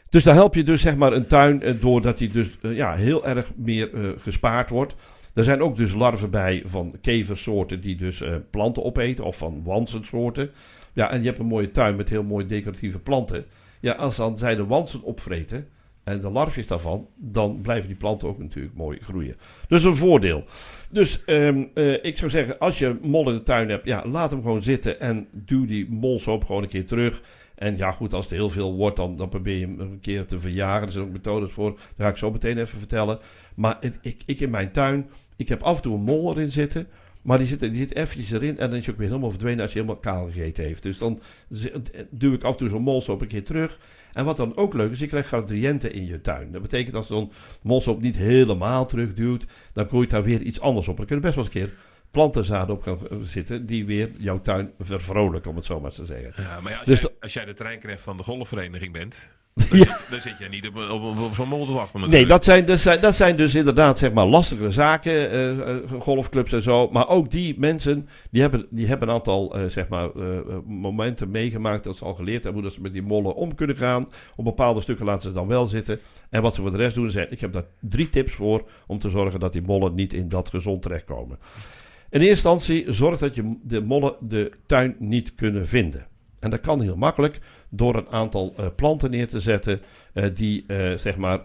Dus 0.08 0.22
daar 0.22 0.34
help 0.34 0.54
je 0.54 0.62
dus 0.62 0.80
zeg 0.80 0.96
maar 0.96 1.12
een 1.12 1.26
tuin 1.26 1.68
uh, 1.68 1.80
doordat 1.80 2.18
die 2.18 2.28
dus 2.28 2.50
ja, 2.60 2.94
heel 2.94 3.26
erg 3.26 3.50
meer 3.56 4.14
gespaard 4.18 4.70
wordt. 4.70 4.94
Er 5.34 5.44
zijn 5.44 5.62
ook 5.62 5.76
dus 5.76 5.94
larven 5.94 6.30
bij 6.30 6.62
van 6.66 6.94
keversoorten 7.00 7.80
die 7.80 7.96
dus 7.96 8.20
uh, 8.20 8.34
planten 8.50 8.84
opeten 8.84 9.24
of 9.24 9.36
van 9.36 9.62
wansensoorten. 9.64 10.50
Ja, 10.92 11.10
en 11.10 11.20
je 11.20 11.26
hebt 11.26 11.38
een 11.38 11.46
mooie 11.46 11.70
tuin 11.70 11.96
met 11.96 12.08
heel 12.08 12.22
mooie 12.22 12.46
decoratieve 12.46 12.98
planten. 12.98 13.44
Ja, 13.80 13.92
als 13.92 14.16
dan 14.16 14.38
zij 14.38 14.54
de 14.54 14.66
wansen 14.66 15.02
opvreten 15.02 15.68
en 16.04 16.20
de 16.20 16.30
larfjes 16.30 16.66
daarvan, 16.66 17.08
dan 17.16 17.60
blijven 17.60 17.88
die 17.88 17.96
planten 17.96 18.28
ook 18.28 18.38
natuurlijk 18.38 18.74
mooi 18.74 18.98
groeien. 19.00 19.36
Dus 19.68 19.84
een 19.84 19.96
voordeel. 19.96 20.44
Dus 20.90 21.22
um, 21.26 21.70
uh, 21.74 22.04
ik 22.04 22.18
zou 22.18 22.30
zeggen, 22.30 22.58
als 22.58 22.78
je 22.78 22.98
mol 23.02 23.28
in 23.30 23.34
de 23.36 23.42
tuin 23.42 23.68
hebt, 23.68 23.84
ja, 23.84 24.06
laat 24.06 24.30
hem 24.30 24.42
gewoon 24.42 24.62
zitten 24.62 25.00
en 25.00 25.28
duw 25.32 25.66
die 25.66 25.90
molsoop 25.90 26.44
gewoon 26.44 26.62
een 26.62 26.68
keer 26.68 26.86
terug. 26.86 27.22
En 27.62 27.76
ja, 27.76 27.92
goed, 27.92 28.14
als 28.14 28.24
het 28.24 28.34
heel 28.34 28.50
veel 28.50 28.74
wordt, 28.74 28.96
dan, 28.96 29.16
dan 29.16 29.28
probeer 29.28 29.58
je 29.58 29.66
hem 29.66 29.80
een 29.80 30.00
keer 30.00 30.26
te 30.26 30.40
verjagen. 30.40 30.86
Er 30.86 30.92
zijn 30.92 31.04
ook 31.04 31.12
methodes 31.12 31.52
voor, 31.52 31.70
daar 31.70 32.06
ga 32.06 32.08
ik 32.08 32.16
zo 32.16 32.30
meteen 32.30 32.58
even 32.58 32.78
vertellen. 32.78 33.18
Maar 33.54 33.76
ik, 34.00 34.22
ik 34.26 34.40
in 34.40 34.50
mijn 34.50 34.72
tuin, 34.72 35.10
ik 35.36 35.48
heb 35.48 35.62
af 35.62 35.76
en 35.76 35.82
toe 35.82 35.94
een 35.94 36.02
mol 36.02 36.34
erin 36.34 36.52
zitten. 36.52 36.86
Maar 37.22 37.38
die 37.38 37.46
zit, 37.46 37.60
die 37.60 37.74
zit 37.74 37.94
eventjes 37.94 38.30
erin 38.30 38.58
en 38.58 38.70
dan 38.70 38.78
is 38.78 38.84
je 38.84 38.90
ook 38.90 38.98
weer 38.98 39.06
helemaal 39.06 39.30
verdwenen 39.30 39.60
als 39.60 39.72
je 39.72 39.78
helemaal 39.78 40.00
kaal 40.00 40.26
gegeten 40.26 40.64
heeft. 40.64 40.82
Dus 40.82 40.98
dan 40.98 41.20
duw 42.10 42.32
ik 42.32 42.44
af 42.44 42.52
en 42.52 42.58
toe 42.58 42.68
zo'n 42.68 42.82
molsoop 42.82 43.20
een 43.20 43.26
keer 43.26 43.44
terug. 43.44 43.78
En 44.12 44.24
wat 44.24 44.36
dan 44.36 44.56
ook 44.56 44.74
leuk 44.74 44.90
is, 44.90 44.98
je 44.98 45.06
krijgt 45.06 45.28
gradiënten 45.28 45.92
in 45.92 46.06
je 46.06 46.20
tuin. 46.20 46.52
Dat 46.52 46.62
betekent 46.62 46.96
als 46.96 47.06
zo'n 47.06 47.32
molsoop 47.62 48.00
niet 48.00 48.16
helemaal 48.16 48.86
terugduwt, 48.86 49.46
dan 49.72 49.86
groeit 49.86 50.10
daar 50.10 50.22
weer 50.22 50.42
iets 50.42 50.60
anders 50.60 50.88
op. 50.88 50.96
Dan 50.96 51.06
kun 51.06 51.16
je 51.16 51.22
best 51.22 51.34
wel 51.34 51.44
eens 51.44 51.54
een 51.54 51.60
keer 51.60 51.74
plantenzaden 52.12 52.74
op 52.74 52.82
kan 52.82 52.98
zitten 53.24 53.66
die 53.66 53.86
weer 53.86 54.10
jouw 54.18 54.40
tuin 54.40 54.72
vervrolijken, 54.80 55.50
om 55.50 55.56
het 55.56 55.66
zo 55.66 55.80
maar 55.80 55.90
te 55.90 56.04
zeggen. 56.04 56.42
Ja, 56.42 56.60
maar 56.60 56.72
ja, 56.72 56.78
als, 56.78 56.86
Dus 56.86 57.00
jij, 57.00 57.10
als 57.20 57.32
jij 57.32 57.44
de 57.44 57.52
treinknecht 57.52 58.02
van 58.02 58.16
de 58.16 58.22
golfvereniging 58.22 58.92
bent, 58.92 59.32
Ja. 59.70 59.98
dan 60.10 60.20
zit 60.20 60.38
jij 60.38 60.48
niet 60.48 60.68
op, 60.68 60.76
op, 60.76 61.02
op, 61.02 61.18
op 61.18 61.34
zo'n 61.34 61.48
mol 61.48 61.66
te 61.66 61.72
wachten. 61.72 62.00
Nee, 62.00 62.08
natuurlijk. 62.08 62.30
dat 62.30 62.44
zijn, 62.44 62.64
dat, 62.64 62.78
zijn, 62.78 63.00
dat 63.00 63.14
zijn 63.14 63.36
dus 63.36 63.54
inderdaad 63.54 63.98
zeg 63.98 64.12
maar 64.12 64.26
lastige 64.26 64.70
zaken, 64.70 65.30
eh, 65.30 65.70
eh, 65.70 65.90
golfclubs 65.98 66.52
en 66.52 66.62
zo. 66.62 66.88
Maar 66.90 67.08
ook 67.08 67.30
die 67.30 67.58
mensen, 67.58 68.08
die 68.30 68.40
hebben, 68.40 68.66
die 68.70 68.86
hebben 68.86 69.08
een 69.08 69.14
aantal 69.14 69.56
eh, 69.56 69.66
zeg 69.66 69.88
maar, 69.88 70.10
momenten 70.66 71.30
meegemaakt 71.30 71.84
dat 71.84 71.96
ze 71.96 72.04
al 72.04 72.14
geleerd 72.14 72.44
hebben 72.44 72.52
hoe 72.52 72.62
dat 72.62 72.72
ze 72.72 72.80
met 72.80 72.92
die 72.92 73.02
mollen 73.02 73.34
om 73.34 73.54
kunnen 73.54 73.76
gaan. 73.76 74.08
Op 74.36 74.44
bepaalde 74.44 74.80
stukken 74.80 75.06
laten 75.06 75.22
ze 75.22 75.32
dan 75.32 75.46
wel 75.46 75.66
zitten. 75.66 76.00
En 76.30 76.42
wat 76.42 76.54
ze 76.54 76.60
voor 76.60 76.70
de 76.70 76.76
rest 76.76 76.94
doen, 76.94 77.06
is 77.06 77.16
ik 77.16 77.40
heb 77.40 77.52
daar 77.52 77.66
drie 77.80 78.08
tips 78.08 78.32
voor 78.32 78.68
om 78.86 78.98
te 78.98 79.08
zorgen 79.08 79.40
dat 79.40 79.52
die 79.52 79.62
mollen 79.62 79.94
niet 79.94 80.12
in 80.12 80.28
dat 80.28 80.48
gezond 80.48 80.82
terechtkomen. 80.82 81.38
In 82.12 82.20
eerste 82.20 82.48
instantie, 82.48 82.92
zorg 82.92 83.18
dat 83.18 83.34
je 83.34 83.56
de 83.62 83.80
mollen 83.80 84.14
de 84.20 84.52
tuin 84.66 84.96
niet 84.98 85.34
kunnen 85.34 85.68
vinden. 85.68 86.06
En 86.40 86.50
dat 86.50 86.60
kan 86.60 86.80
heel 86.80 86.96
makkelijk 86.96 87.40
door 87.68 87.96
een 87.96 88.08
aantal 88.08 88.54
eh, 88.56 88.66
planten 88.76 89.10
neer 89.10 89.28
te 89.28 89.40
zetten 89.40 89.80
eh, 90.12 90.24
die 90.34 90.64
eh, 90.66 90.92
zeg 90.96 91.16
maar 91.16 91.40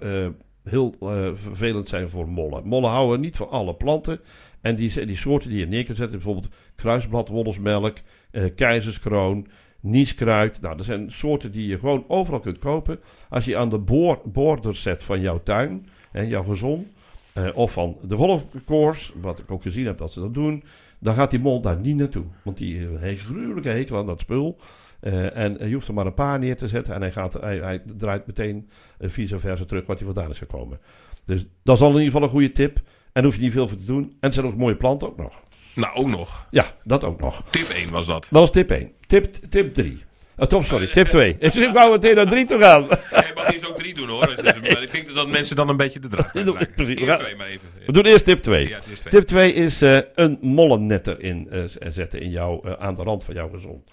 heel 0.64 0.96
vervelend 1.34 1.88
zijn 1.88 2.10
voor 2.10 2.30
mollen. 2.30 2.68
Mollen 2.68 2.90
houden 2.90 3.20
niet 3.20 3.36
van 3.36 3.50
alle 3.50 3.76
planten. 3.76 4.20
En 4.62 4.76
die, 4.76 5.06
die 5.06 5.16
soorten 5.16 5.50
die 5.50 5.60
je 5.60 5.68
neer 5.68 5.84
kunt 5.84 5.98
zetten, 5.98 6.16
bijvoorbeeld 6.18 6.54
kruisblad, 6.76 7.28
wollersmelk, 7.28 7.98
eh, 8.32 8.44
keizerskroon, 8.56 9.48
nieskruid. 9.80 10.62
Nou, 10.62 10.78
dat 10.78 10.86
zijn 10.86 11.12
soorten 11.12 11.52
die 11.52 11.68
je 11.68 11.80
gewoon 11.80 12.06
overal 12.08 12.40
kunt 12.40 12.60
kopen. 12.60 13.00
Als 13.30 13.46
je 13.46 13.58
aan 13.58 13.70
de 13.70 13.78
boor, 13.78 14.22
borders 14.26 14.82
zet 14.82 15.04
van 15.04 15.22
jouw 15.22 15.44
tuin, 15.44 15.88
en 16.12 16.28
jouw 16.28 16.44
gezon, 16.44 16.88
eh, 17.38 17.58
of 17.58 17.72
van 17.72 17.98
de 18.01 18.15
golfkoers, 18.15 19.13
wat 19.22 19.39
ik 19.39 19.51
ook 19.51 19.62
gezien 19.62 19.86
heb 19.86 19.98
dat 19.98 20.13
ze 20.13 20.20
dat 20.20 20.34
doen, 20.34 20.63
dan 21.00 21.13
gaat 21.13 21.32
die 21.32 21.39
mol 21.39 21.62
daar 21.62 21.79
niet 21.79 21.96
naartoe. 21.96 22.25
Want 22.44 22.58
die 22.58 22.88
heeft 22.98 23.22
een 23.22 23.25
gruwelijke 23.25 23.70
hekel 23.70 23.98
aan 23.98 24.06
dat 24.06 24.20
spul. 24.20 24.58
Eh, 25.00 25.38
en 25.38 25.67
je 25.67 25.74
hoeft 25.74 25.88
er 25.88 25.94
maar 25.94 26.06
een 26.06 26.13
paar 26.13 26.39
neer 26.39 26.58
te 26.58 26.67
zetten 26.67 26.94
en 26.94 27.01
hij, 27.01 27.12
gaat, 27.12 27.34
hij, 27.34 27.58
hij 27.58 27.82
draait 27.98 28.27
meteen 28.27 28.70
vice 29.00 29.39
versa 29.39 29.65
terug 29.65 29.86
wat 29.86 29.98
hij 29.98 30.06
vandaan 30.06 30.32
is 30.32 30.38
gekomen. 30.38 30.79
Dus 31.25 31.46
dat 31.63 31.75
is 31.75 31.82
al 31.82 31.89
in 31.89 31.94
ieder 31.94 32.12
geval 32.12 32.24
een 32.24 32.34
goede 32.34 32.51
tip. 32.51 32.82
En 33.12 33.24
hoef 33.24 33.36
je 33.36 33.41
niet 33.41 33.51
veel 33.51 33.67
voor 33.67 33.77
te 33.77 33.86
doen. 33.86 34.03
En 34.03 34.17
het 34.20 34.34
zijn 34.34 34.46
ook 34.46 34.56
mooie 34.56 34.75
planten 34.75 35.08
ook 35.08 35.17
nog. 35.17 35.34
Nou, 35.75 35.96
ook 35.96 36.08
nog. 36.08 36.48
Ja, 36.51 36.65
dat 36.84 37.03
ook 37.03 37.20
nog. 37.20 37.44
Tip 37.50 37.67
1 37.67 37.91
was 37.91 38.06
dat. 38.06 38.27
Dat 38.32 38.39
was 38.41 38.51
tip 38.51 38.70
1. 38.72 38.91
Tip, 39.08 39.34
tip 39.34 39.74
3. 39.74 40.03
Oh, 40.39 40.46
top, 40.48 40.65
sorry, 40.65 40.88
tip 40.88 41.08
2. 41.08 41.36
Ik 41.39 41.70
wou 41.74 41.91
meteen 41.91 42.15
naar 42.15 42.27
3 42.27 42.46
toe 42.46 42.60
gaan. 42.62 42.88
Jij 43.12 43.32
mag 43.36 43.53
eerst 43.53 43.70
ook 43.70 43.77
drie 43.77 43.94
doen 43.94 44.08
hoor. 44.10 44.25
Dus, 44.36 44.41
maar 44.41 44.82
ik 44.82 44.91
denk 44.91 45.13
dat 45.15 45.27
mensen 45.27 45.56
dan 45.56 45.70
een 45.70 45.77
beetje 45.77 46.00
de 46.00 46.08
draad. 46.08 46.32
Precies, 46.32 46.75
we 46.75 46.86
Eerst 46.86 47.03
gaan- 47.06 47.17
twee 47.20 47.36
maar 47.36 47.48
even. 47.48 47.67
We 47.86 47.91
doen 47.91 48.06
eerst 48.06 48.25
tip 48.25 48.39
2. 48.39 48.67
Ja, 48.70 48.75
het 48.75 48.86
is 48.91 49.00
twee. 49.00 49.13
Tip 49.13 49.27
2 49.27 49.53
is 49.53 49.82
eh, 49.82 49.98
een 50.15 50.38
mollennetter 50.41 51.22
in 51.22 51.48
eh, 51.51 51.62
zetten 51.89 52.22
in 52.22 52.29
jouw, 52.29 52.62
eh, 52.63 52.72
aan 52.79 52.96
de 52.96 53.03
rand 53.03 53.24
van 53.24 53.34
jouw 53.34 53.50
gezond. 53.50 53.84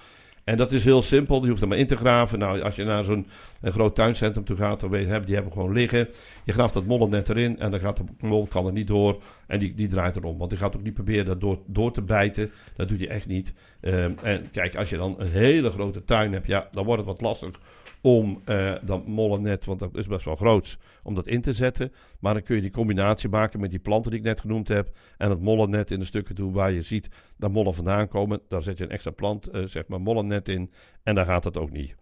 En 0.44 0.56
dat 0.56 0.72
is 0.72 0.84
heel 0.84 1.02
simpel. 1.02 1.42
Je 1.42 1.48
hoeft 1.48 1.62
er 1.62 1.68
maar 1.68 1.78
in 1.78 1.86
te 1.86 1.96
graven. 1.96 2.38
Nou, 2.38 2.60
als 2.60 2.76
je 2.76 2.84
naar 2.84 3.04
zo'n 3.04 3.26
een 3.60 3.72
groot 3.72 3.94
tuincentrum 3.94 4.44
toe 4.44 4.56
gaat, 4.56 4.80
dan 4.80 4.90
die 4.90 5.34
hebben 5.34 5.52
gewoon 5.52 5.72
liggen. 5.72 6.08
Je 6.44 6.52
graaft 6.52 6.74
dat 6.74 6.86
mollennet 6.86 7.28
erin 7.28 7.58
en 7.58 7.70
dan 7.70 7.80
gaat 7.80 7.96
de 7.96 8.04
mol 8.20 8.46
kan 8.46 8.66
er 8.66 8.72
niet 8.72 8.86
door. 8.86 9.22
En 9.46 9.58
die, 9.58 9.74
die 9.74 9.88
draait 9.88 10.16
erom. 10.16 10.38
Want 10.38 10.50
die 10.50 10.58
gaat 10.58 10.76
ook 10.76 10.82
niet 10.82 10.94
proberen 10.94 11.24
dat 11.24 11.40
door, 11.40 11.58
door 11.66 11.92
te 11.92 12.02
bijten. 12.02 12.50
Dat 12.76 12.88
doet 12.88 12.98
hij 12.98 13.08
echt 13.08 13.26
niet. 13.26 13.52
Ehm, 13.80 14.12
en 14.22 14.50
kijk, 14.50 14.76
als 14.76 14.90
je 14.90 14.96
dan 14.96 15.14
een 15.18 15.28
hele 15.28 15.70
grote 15.70 16.04
tuin 16.04 16.32
hebt, 16.32 16.46
ja, 16.46 16.68
dan 16.70 16.84
wordt 16.84 17.06
het 17.06 17.10
wat 17.10 17.20
lastig 17.20 17.60
om 18.04 18.40
eh, 18.44 18.75
dat 18.82 19.06
mollennet, 19.06 19.64
want 19.64 19.78
dat 19.78 19.96
is 19.96 20.06
best 20.06 20.25
wel 20.25 20.37
groot, 20.37 20.78
om 21.02 21.14
dat 21.14 21.26
in 21.26 21.40
te 21.40 21.52
zetten. 21.52 21.92
Maar 22.20 22.34
dan 22.34 22.42
kun 22.42 22.54
je 22.54 22.61
die 22.61 22.70
combinatie 22.70 23.28
maken 23.28 23.61
met 23.61 23.70
die 23.70 23.78
planten 23.78 24.11
die 24.11 24.20
ik 24.20 24.26
net 24.26 24.40
genoemd 24.40 24.68
heb. 24.68 24.96
En 25.16 25.30
het 25.30 25.40
mollennet 25.40 25.90
in 25.90 25.99
de 25.99 26.04
stukken 26.04 26.34
doen 26.34 26.52
waar 26.52 26.73
je 26.73 26.82
ziet 26.82 27.08
dat 27.37 27.52
mollen 27.52 27.75
vandaan 27.75 28.08
komen. 28.08 28.40
Daar 28.49 28.62
zet 28.62 28.78
je 28.78 28.84
een 28.84 28.90
extra 28.90 29.11
plant, 29.11 29.46
eh, 29.46 29.62
zeg 29.62 29.87
maar 29.87 30.00
mollennet 30.00 30.49
in. 30.49 30.70
En 31.02 31.14
dan 31.14 31.25
gaat 31.25 31.44
het 31.44 31.56
ook 31.56 31.70
niet. 31.70 31.94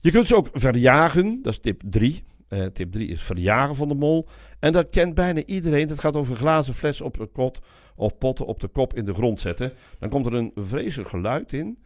Je 0.00 0.10
kunt 0.10 0.28
ze 0.28 0.36
ook 0.36 0.48
verjagen. 0.52 1.38
Dat 1.42 1.52
is 1.52 1.58
tip 1.58 1.82
3. 1.84 2.24
Eh, 2.48 2.64
tip 2.64 2.92
3 2.92 3.08
is 3.08 3.22
verjagen 3.22 3.74
van 3.74 3.88
de 3.88 3.94
mol. 3.94 4.28
En 4.58 4.72
dat 4.72 4.90
kent 4.90 5.14
bijna 5.14 5.44
iedereen. 5.44 5.88
Het 5.88 6.00
gaat 6.00 6.16
over 6.16 6.36
glazen 6.36 6.74
fles 6.74 7.00
op 7.00 7.18
de 7.18 7.26
kot 7.26 7.60
of 7.96 8.18
potten 8.18 8.46
op 8.46 8.60
de 8.60 8.68
kop 8.68 8.94
in 8.94 9.04
de 9.04 9.14
grond 9.14 9.40
zetten. 9.40 9.72
Dan 9.98 10.08
komt 10.08 10.26
er 10.26 10.34
een 10.34 10.52
vreselijk 10.54 11.08
geluid 11.08 11.52
in. 11.52 11.78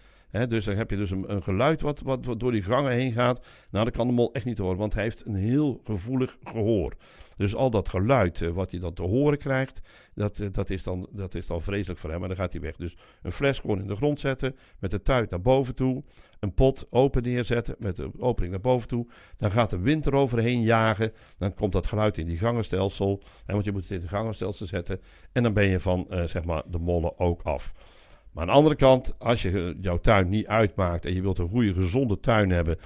Dus 0.45 0.64
dan 0.64 0.76
heb 0.76 0.90
je 0.90 0.97
dus 0.97 1.11
een, 1.11 1.43
geluid 1.43 1.81
wat, 1.81 2.00
wat, 2.00 2.40
door 2.40 2.52
die 2.52 2.62
gangen 2.62 2.93
heen 2.93 3.12
gaat. 3.12 3.47
Nou, 3.71 3.85
dat 3.85 3.95
kan 3.95 4.07
de 4.07 4.12
mol 4.12 4.33
echt 4.33 4.45
niet 4.45 4.59
horen, 4.59 4.76
want 4.76 4.95
hij 4.95 5.02
heeft 5.02 5.26
een 5.26 5.35
heel 5.35 5.81
gevoelig 5.85 6.37
gehoor. 6.45 6.95
Dus 7.37 7.55
al 7.55 7.71
dat 7.71 7.88
geluid 7.88 8.43
eh, 8.43 8.50
wat 8.50 8.71
hij 8.71 8.81
dan 8.81 8.95
te 8.95 9.02
horen 9.02 9.38
krijgt, 9.38 9.81
dat, 10.14 10.38
eh, 10.38 10.49
dat, 10.52 10.71
is 10.71 10.83
dan, 10.83 11.09
dat 11.11 11.35
is 11.35 11.47
dan 11.47 11.62
vreselijk 11.62 12.00
voor 12.00 12.11
hem. 12.11 12.23
En 12.23 12.28
dan 12.28 12.37
gaat 12.37 12.52
hij 12.52 12.61
weg. 12.61 12.76
Dus 12.76 12.97
een 13.23 13.33
fles 13.33 13.59
gewoon 13.59 13.81
in 13.81 13.87
de 13.87 13.97
grond 13.97 14.21
zetten, 14.21 14.57
met 14.78 14.90
de 14.90 15.02
tuit 15.02 15.31
naar 15.31 15.40
boven 15.40 15.75
toe. 15.75 16.02
Een 16.40 16.55
pot 16.55 16.87
open 16.90 17.23
neerzetten, 17.23 17.76
met 17.78 17.97
de 17.97 18.11
opening 18.19 18.52
naar 18.52 18.62
boven 18.62 18.88
toe. 18.88 19.07
Dan 19.37 19.50
gaat 19.50 19.71
de 19.71 19.78
wind 19.78 20.07
eroverheen 20.07 20.62
jagen. 20.62 21.12
Dan 21.38 21.55
komt 21.55 21.73
dat 21.73 21.87
geluid 21.87 22.19
in 22.19 22.26
die 22.26 22.38
gangenstelsel. 22.38 23.23
Hè, 23.47 23.52
want 23.52 23.64
je 23.64 23.73
moet 23.73 23.83
het 23.83 23.90
in 23.90 24.00
het 24.00 24.09
gangenstelsel 24.09 24.66
zetten. 24.66 25.00
En 25.33 25.43
dan 25.43 25.52
ben 25.52 25.66
je 25.66 25.81
van 25.81 26.07
eh, 26.11 26.25
zeg 26.25 26.45
maar 26.45 26.62
de 26.66 26.78
mollen 26.78 27.19
ook 27.19 27.43
af. 27.43 27.73
Maar 28.37 28.45
aan 28.45 28.50
de 28.50 28.57
andere 28.57 28.76
kant, 28.76 29.14
als 29.19 29.43
je 29.43 29.76
jouw 29.81 29.99
tuin 29.99 30.28
niet 30.28 30.47
uitmaakt 30.47 31.05
en 31.05 31.14
je 31.14 31.23
wilt 31.23 31.38
een 31.38 31.49
goede 31.49 31.75
gezonde 31.75 32.21
tuin 32.21 32.50
hebben 32.50 32.78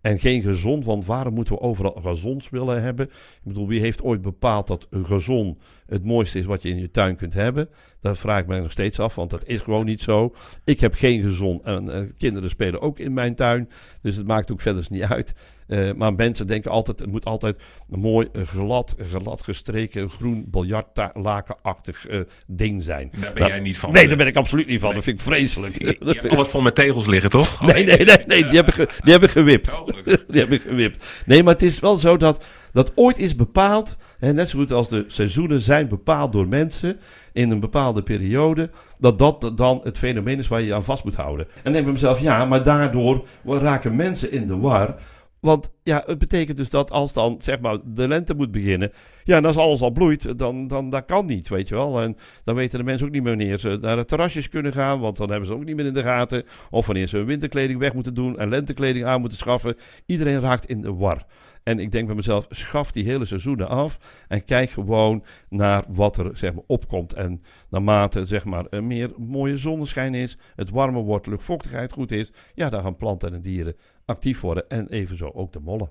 en 0.00 0.18
geen 0.18 0.42
gezond, 0.42 0.84
want 0.84 1.04
waarom 1.04 1.34
moeten 1.34 1.54
we 1.54 1.60
overal 1.60 2.00
gezonds 2.02 2.50
willen 2.50 2.82
hebben? 2.82 3.06
Ik 3.06 3.40
bedoel, 3.42 3.68
wie 3.68 3.80
heeft 3.80 4.02
ooit 4.02 4.22
bepaald 4.22 4.66
dat 4.66 4.86
een 4.90 5.06
gezond 5.06 5.58
het 5.86 6.04
mooiste 6.04 6.38
is 6.38 6.44
wat 6.44 6.62
je 6.62 6.68
in 6.68 6.78
je 6.78 6.90
tuin 6.90 7.16
kunt 7.16 7.32
hebben? 7.32 7.68
Dat 8.06 8.18
vraag 8.18 8.40
ik 8.40 8.46
mij 8.46 8.60
nog 8.60 8.70
steeds 8.70 8.98
af, 8.98 9.14
want 9.14 9.30
dat 9.30 9.44
is 9.46 9.60
gewoon 9.60 9.84
niet 9.84 10.02
zo. 10.02 10.34
Ik 10.64 10.80
heb 10.80 10.94
geen 10.94 11.22
gezond 11.22 11.62
en 11.62 11.90
eh, 11.94 12.00
kinderen 12.18 12.48
spelen 12.50 12.80
ook 12.80 12.98
in 12.98 13.12
mijn 13.12 13.34
tuin, 13.34 13.68
dus 14.02 14.16
het 14.16 14.26
maakt 14.26 14.52
ook 14.52 14.60
verder 14.60 14.86
niet 14.90 15.02
uit. 15.02 15.34
Eh, 15.66 15.92
maar 15.92 16.14
mensen 16.14 16.46
denken 16.46 16.70
altijd, 16.70 16.98
het 16.98 17.10
moet 17.10 17.24
altijd 17.24 17.56
een 17.90 17.98
mooi 18.00 18.28
eh, 18.32 18.42
glad, 18.42 18.94
glad 19.08 19.42
gestreken 19.42 20.10
groen 20.10 20.44
biljartlakenachtig 20.50 22.06
eh 22.06 22.20
ding 22.46 22.82
zijn. 22.82 23.10
Daar 23.12 23.32
ben 23.32 23.42
Nou, 23.42 23.50
jij 23.54 23.60
niet 23.60 23.78
van. 23.78 23.92
Nee, 23.92 24.08
daar 24.08 24.16
ben 24.16 24.26
ik 24.26 24.36
absoluut 24.36 24.66
niet 24.66 24.80
van. 24.80 24.94
Dat 24.94 25.02
vind 25.04 25.18
ik 25.18 25.24
vreselijk. 25.24 25.78
Je, 25.78 25.96
je 25.98 26.04
hebt 26.12 26.28
alles 26.28 26.48
vol 26.48 26.60
met 26.60 26.74
tegels 26.74 27.06
liggen, 27.06 27.30
toch? 27.30 27.60
Nee, 27.72 27.84
nee, 27.84 28.04
nee, 28.04 28.16
nee 28.26 28.42
die, 28.44 28.54
hebben 28.54 28.74
ge- 28.74 28.88
die 29.02 29.10
hebben 29.12 29.28
gewipt. 29.28 29.80
Die 30.28 30.40
hebben 30.40 30.60
gewipt. 30.60 31.04
Nee, 31.26 31.42
maar 31.42 31.52
het 31.52 31.62
is 31.62 31.80
wel 31.80 31.96
zo 31.96 32.16
dat 32.16 32.44
dat 32.72 32.92
ooit 32.94 33.18
is 33.18 33.36
bepaald. 33.36 33.96
Hè, 34.18 34.32
net 34.32 34.50
zo 34.50 34.58
goed 34.58 34.72
als 34.72 34.88
de 34.88 35.04
seizoenen 35.08 35.60
zijn 35.60 35.88
bepaald 35.88 36.32
door 36.32 36.48
mensen 36.48 36.98
in 37.32 37.50
een 37.50 37.60
bepaalde 37.60 38.02
periode. 38.02 38.70
Dat 38.98 39.18
dat 39.18 39.52
dan 39.56 39.80
het 39.82 39.98
fenomeen 39.98 40.38
is 40.38 40.48
waar 40.48 40.60
je 40.60 40.66
je 40.66 40.74
aan 40.74 40.84
vast 40.84 41.04
moet 41.04 41.16
houden. 41.16 41.46
En 41.46 41.60
dan 41.62 41.72
denk 41.72 41.76
ik 41.76 41.84
bij 41.84 41.92
mezelf, 41.92 42.20
ja, 42.20 42.44
maar 42.44 42.62
daardoor 42.62 43.26
raken 43.44 43.96
mensen 43.96 44.32
in 44.32 44.46
de 44.46 44.56
war. 44.56 44.96
Want 45.40 45.70
ja, 45.82 46.02
het 46.06 46.18
betekent 46.18 46.56
dus 46.56 46.70
dat 46.70 46.90
als 46.90 47.12
dan 47.12 47.36
zeg 47.40 47.60
maar 47.60 47.78
de 47.84 48.08
lente 48.08 48.34
moet 48.34 48.50
beginnen. 48.50 48.92
Ja, 49.24 49.36
en 49.36 49.44
als 49.44 49.56
alles 49.56 49.80
al 49.80 49.90
bloeit, 49.90 50.38
dan, 50.38 50.66
dan 50.66 50.90
dat 50.90 51.04
kan 51.04 51.26
niet, 51.26 51.48
weet 51.48 51.68
je 51.68 51.74
wel. 51.74 52.00
En 52.00 52.16
dan 52.44 52.54
weten 52.54 52.78
de 52.78 52.84
mensen 52.84 53.06
ook 53.06 53.12
niet 53.12 53.22
meer 53.22 53.36
wanneer 53.36 53.58
ze 53.58 53.78
naar 53.80 53.96
de 53.96 54.04
terrasjes 54.04 54.48
kunnen 54.48 54.72
gaan. 54.72 55.00
Want 55.00 55.16
dan 55.16 55.30
hebben 55.30 55.48
ze 55.48 55.54
ook 55.54 55.64
niet 55.64 55.76
meer 55.76 55.86
in 55.86 55.94
de 55.94 56.02
gaten. 56.02 56.44
Of 56.70 56.86
wanneer 56.86 57.06
ze 57.06 57.16
hun 57.16 57.26
winterkleding 57.26 57.78
weg 57.78 57.94
moeten 57.94 58.14
doen 58.14 58.38
en 58.38 58.48
lentekleding 58.48 59.04
aan 59.04 59.20
moeten 59.20 59.38
schaffen. 59.38 59.76
Iedereen 60.06 60.40
raakt 60.40 60.66
in 60.66 60.80
de 60.80 60.94
war. 60.94 61.26
En 61.66 61.78
ik 61.78 61.92
denk 61.92 62.06
bij 62.06 62.14
mezelf, 62.16 62.46
schaf 62.50 62.92
die 62.92 63.04
hele 63.04 63.24
seizoenen 63.24 63.68
af. 63.68 63.98
En 64.28 64.44
kijk 64.44 64.70
gewoon 64.70 65.24
naar 65.48 65.84
wat 65.88 66.16
er 66.16 66.30
zeg 66.36 66.54
maar, 66.54 66.62
opkomt. 66.66 67.12
En 67.12 67.42
naarmate 67.70 68.26
zeg 68.26 68.44
maar, 68.44 68.64
er 68.70 68.84
meer 68.84 69.10
mooie 69.18 69.56
zonneschijn 69.56 70.14
is, 70.14 70.38
het 70.56 70.70
warmer 70.70 71.02
wordt, 71.02 71.26
luchtvochtigheid 71.26 71.92
goed 71.92 72.10
is. 72.12 72.30
Ja, 72.54 72.70
dan 72.70 72.82
gaan 72.82 72.96
planten 72.96 73.34
en 73.34 73.42
dieren 73.42 73.76
actief 74.04 74.40
worden. 74.40 74.68
En 74.68 74.88
evenzo 74.88 75.30
ook 75.34 75.52
de 75.52 75.60
mollen. 75.60 75.90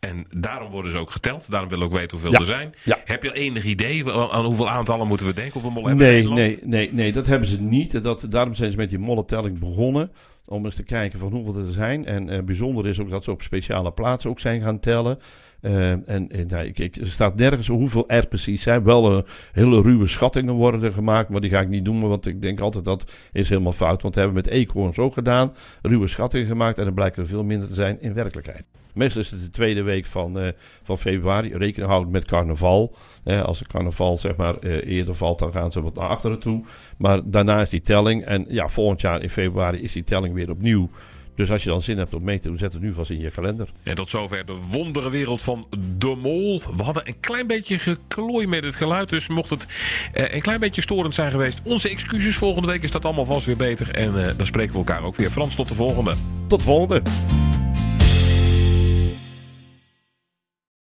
En 0.00 0.26
daarom 0.36 0.70
worden 0.70 0.90
ze 0.90 0.96
ook 0.98 1.10
geteld. 1.10 1.50
Daarom 1.50 1.68
willen 1.68 1.88
we 1.88 1.92
ook 1.92 1.98
weten 2.00 2.18
hoeveel 2.18 2.32
Ja. 2.32 2.38
er 2.38 2.46
zijn. 2.46 2.74
Ja. 2.84 2.98
Heb 3.04 3.22
je 3.22 3.34
enig 3.34 3.64
idee 3.64 4.12
aan 4.12 4.44
hoeveel 4.44 4.68
aantallen 4.68 5.06
moeten 5.06 5.26
we 5.26 5.34
denken? 5.34 5.52
Hoeveel 5.52 5.70
mollen 5.70 5.88
hebben 5.88 6.06
we 6.06 6.12
Nee, 6.12 6.22
in 6.22 6.28
Nederland? 6.34 6.70
nee, 6.70 6.84
nee, 6.86 6.92
nee, 6.92 7.12
dat 7.12 7.26
hebben 7.26 7.48
ze 7.48 7.62
niet. 7.62 8.02
Dat, 8.02 8.26
daarom 8.28 8.54
zijn 8.54 8.70
ze 8.70 8.76
met 8.76 8.88
die 8.90 8.98
mollentelling 8.98 9.58
begonnen. 9.58 10.10
Om 10.48 10.64
eens 10.64 10.74
te 10.74 10.82
kijken 10.82 11.18
van 11.18 11.32
hoeveel 11.32 11.56
er 11.56 11.70
zijn. 11.70 12.06
En 12.06 12.28
eh, 12.28 12.42
bijzonder 12.42 12.86
is 12.86 13.00
ook 13.00 13.10
dat 13.10 13.24
ze 13.24 13.30
op 13.30 13.42
speciale 13.42 13.92
plaatsen 13.92 14.30
ook 14.30 14.40
zijn 14.40 14.62
gaan 14.62 14.80
tellen. 14.80 15.18
Eh, 15.60 15.90
en 15.90 16.28
eh, 16.28 16.46
nou, 16.46 16.66
ik, 16.66 16.78
ik, 16.78 16.96
er 16.96 17.06
staat 17.06 17.36
nergens 17.36 17.66
hoeveel 17.66 18.08
er 18.08 18.26
precies 18.26 18.62
zijn. 18.62 18.84
Wel 18.84 19.16
eh, 19.16 19.22
hele 19.52 19.82
ruwe 19.82 20.06
schattingen 20.06 20.54
worden 20.54 20.82
er 20.82 20.92
gemaakt. 20.92 21.28
Maar 21.28 21.40
die 21.40 21.50
ga 21.50 21.60
ik 21.60 21.68
niet 21.68 21.84
doen. 21.84 22.08
Want 22.08 22.26
ik 22.26 22.42
denk 22.42 22.60
altijd 22.60 22.84
dat 22.84 23.12
is 23.32 23.48
helemaal 23.48 23.72
fout. 23.72 24.02
Want 24.02 24.14
we 24.14 24.20
hebben 24.20 24.42
met 24.42 24.52
eekhoorns 24.52 24.98
ook 24.98 25.12
gedaan. 25.12 25.54
Ruwe 25.82 26.06
schattingen 26.06 26.46
gemaakt. 26.46 26.78
En 26.78 26.84
dan 26.84 26.94
blijkt 26.94 27.16
er 27.16 27.26
veel 27.26 27.44
minder 27.44 27.68
te 27.68 27.74
zijn 27.74 28.00
in 28.00 28.14
werkelijkheid. 28.14 28.64
Meestal 28.94 29.22
is 29.22 29.30
het 29.30 29.40
de 29.40 29.50
tweede 29.50 29.82
week 29.82 30.06
van, 30.06 30.52
van 30.82 30.98
februari. 30.98 31.56
Rekening 31.56 31.90
houden 31.90 32.12
met 32.12 32.24
carnaval. 32.24 32.96
Als 33.24 33.58
het 33.58 33.68
carnaval 33.68 34.16
zeg 34.16 34.36
maar 34.36 34.58
eerder 34.58 35.14
valt, 35.14 35.38
dan 35.38 35.52
gaan 35.52 35.72
ze 35.72 35.82
wat 35.82 35.94
naar 35.94 36.08
achteren 36.08 36.38
toe. 36.38 36.64
Maar 36.96 37.20
daarna 37.24 37.60
is 37.60 37.70
die 37.70 37.80
telling. 37.80 38.24
En 38.24 38.44
ja, 38.48 38.68
volgend 38.68 39.00
jaar 39.00 39.22
in 39.22 39.30
februari 39.30 39.82
is 39.82 39.92
die 39.92 40.04
telling 40.04 40.34
weer 40.34 40.50
opnieuw. 40.50 40.88
Dus 41.36 41.50
als 41.50 41.62
je 41.62 41.68
dan 41.68 41.82
zin 41.82 41.98
hebt 41.98 42.14
om 42.14 42.22
mee 42.22 42.40
te 42.40 42.48
doen, 42.48 42.58
zet 42.58 42.72
het 42.72 42.82
nu 42.82 42.92
vast 42.92 43.10
in 43.10 43.20
je 43.20 43.30
kalender. 43.30 43.68
En 43.82 43.94
tot 43.94 44.10
zover 44.10 44.46
de 44.46 44.56
wonderenwereld 44.70 45.42
van 45.42 45.66
de 45.98 46.14
mol. 46.22 46.62
We 46.76 46.82
hadden 46.82 47.08
een 47.08 47.20
klein 47.20 47.46
beetje 47.46 47.78
geklooi 47.78 48.46
met 48.46 48.64
het 48.64 48.76
geluid. 48.76 49.08
Dus 49.08 49.28
mocht 49.28 49.50
het 49.50 49.66
eh, 50.12 50.34
een 50.34 50.42
klein 50.42 50.60
beetje 50.60 50.80
storend 50.80 51.14
zijn 51.14 51.30
geweest, 51.30 51.60
onze 51.62 51.88
excuses. 51.88 52.36
Volgende 52.36 52.68
week 52.68 52.82
is 52.82 52.90
dat 52.90 53.04
allemaal 53.04 53.24
vast 53.24 53.46
weer 53.46 53.56
beter. 53.56 53.90
En 53.90 54.28
eh, 54.28 54.36
dan 54.36 54.46
spreken 54.46 54.72
we 54.72 54.78
elkaar 54.78 55.02
ook 55.02 55.16
weer. 55.16 55.30
Frans, 55.30 55.54
tot 55.54 55.68
de 55.68 55.74
volgende. 55.74 56.14
Tot 56.46 56.58
de 56.58 56.64
volgende. 56.64 57.02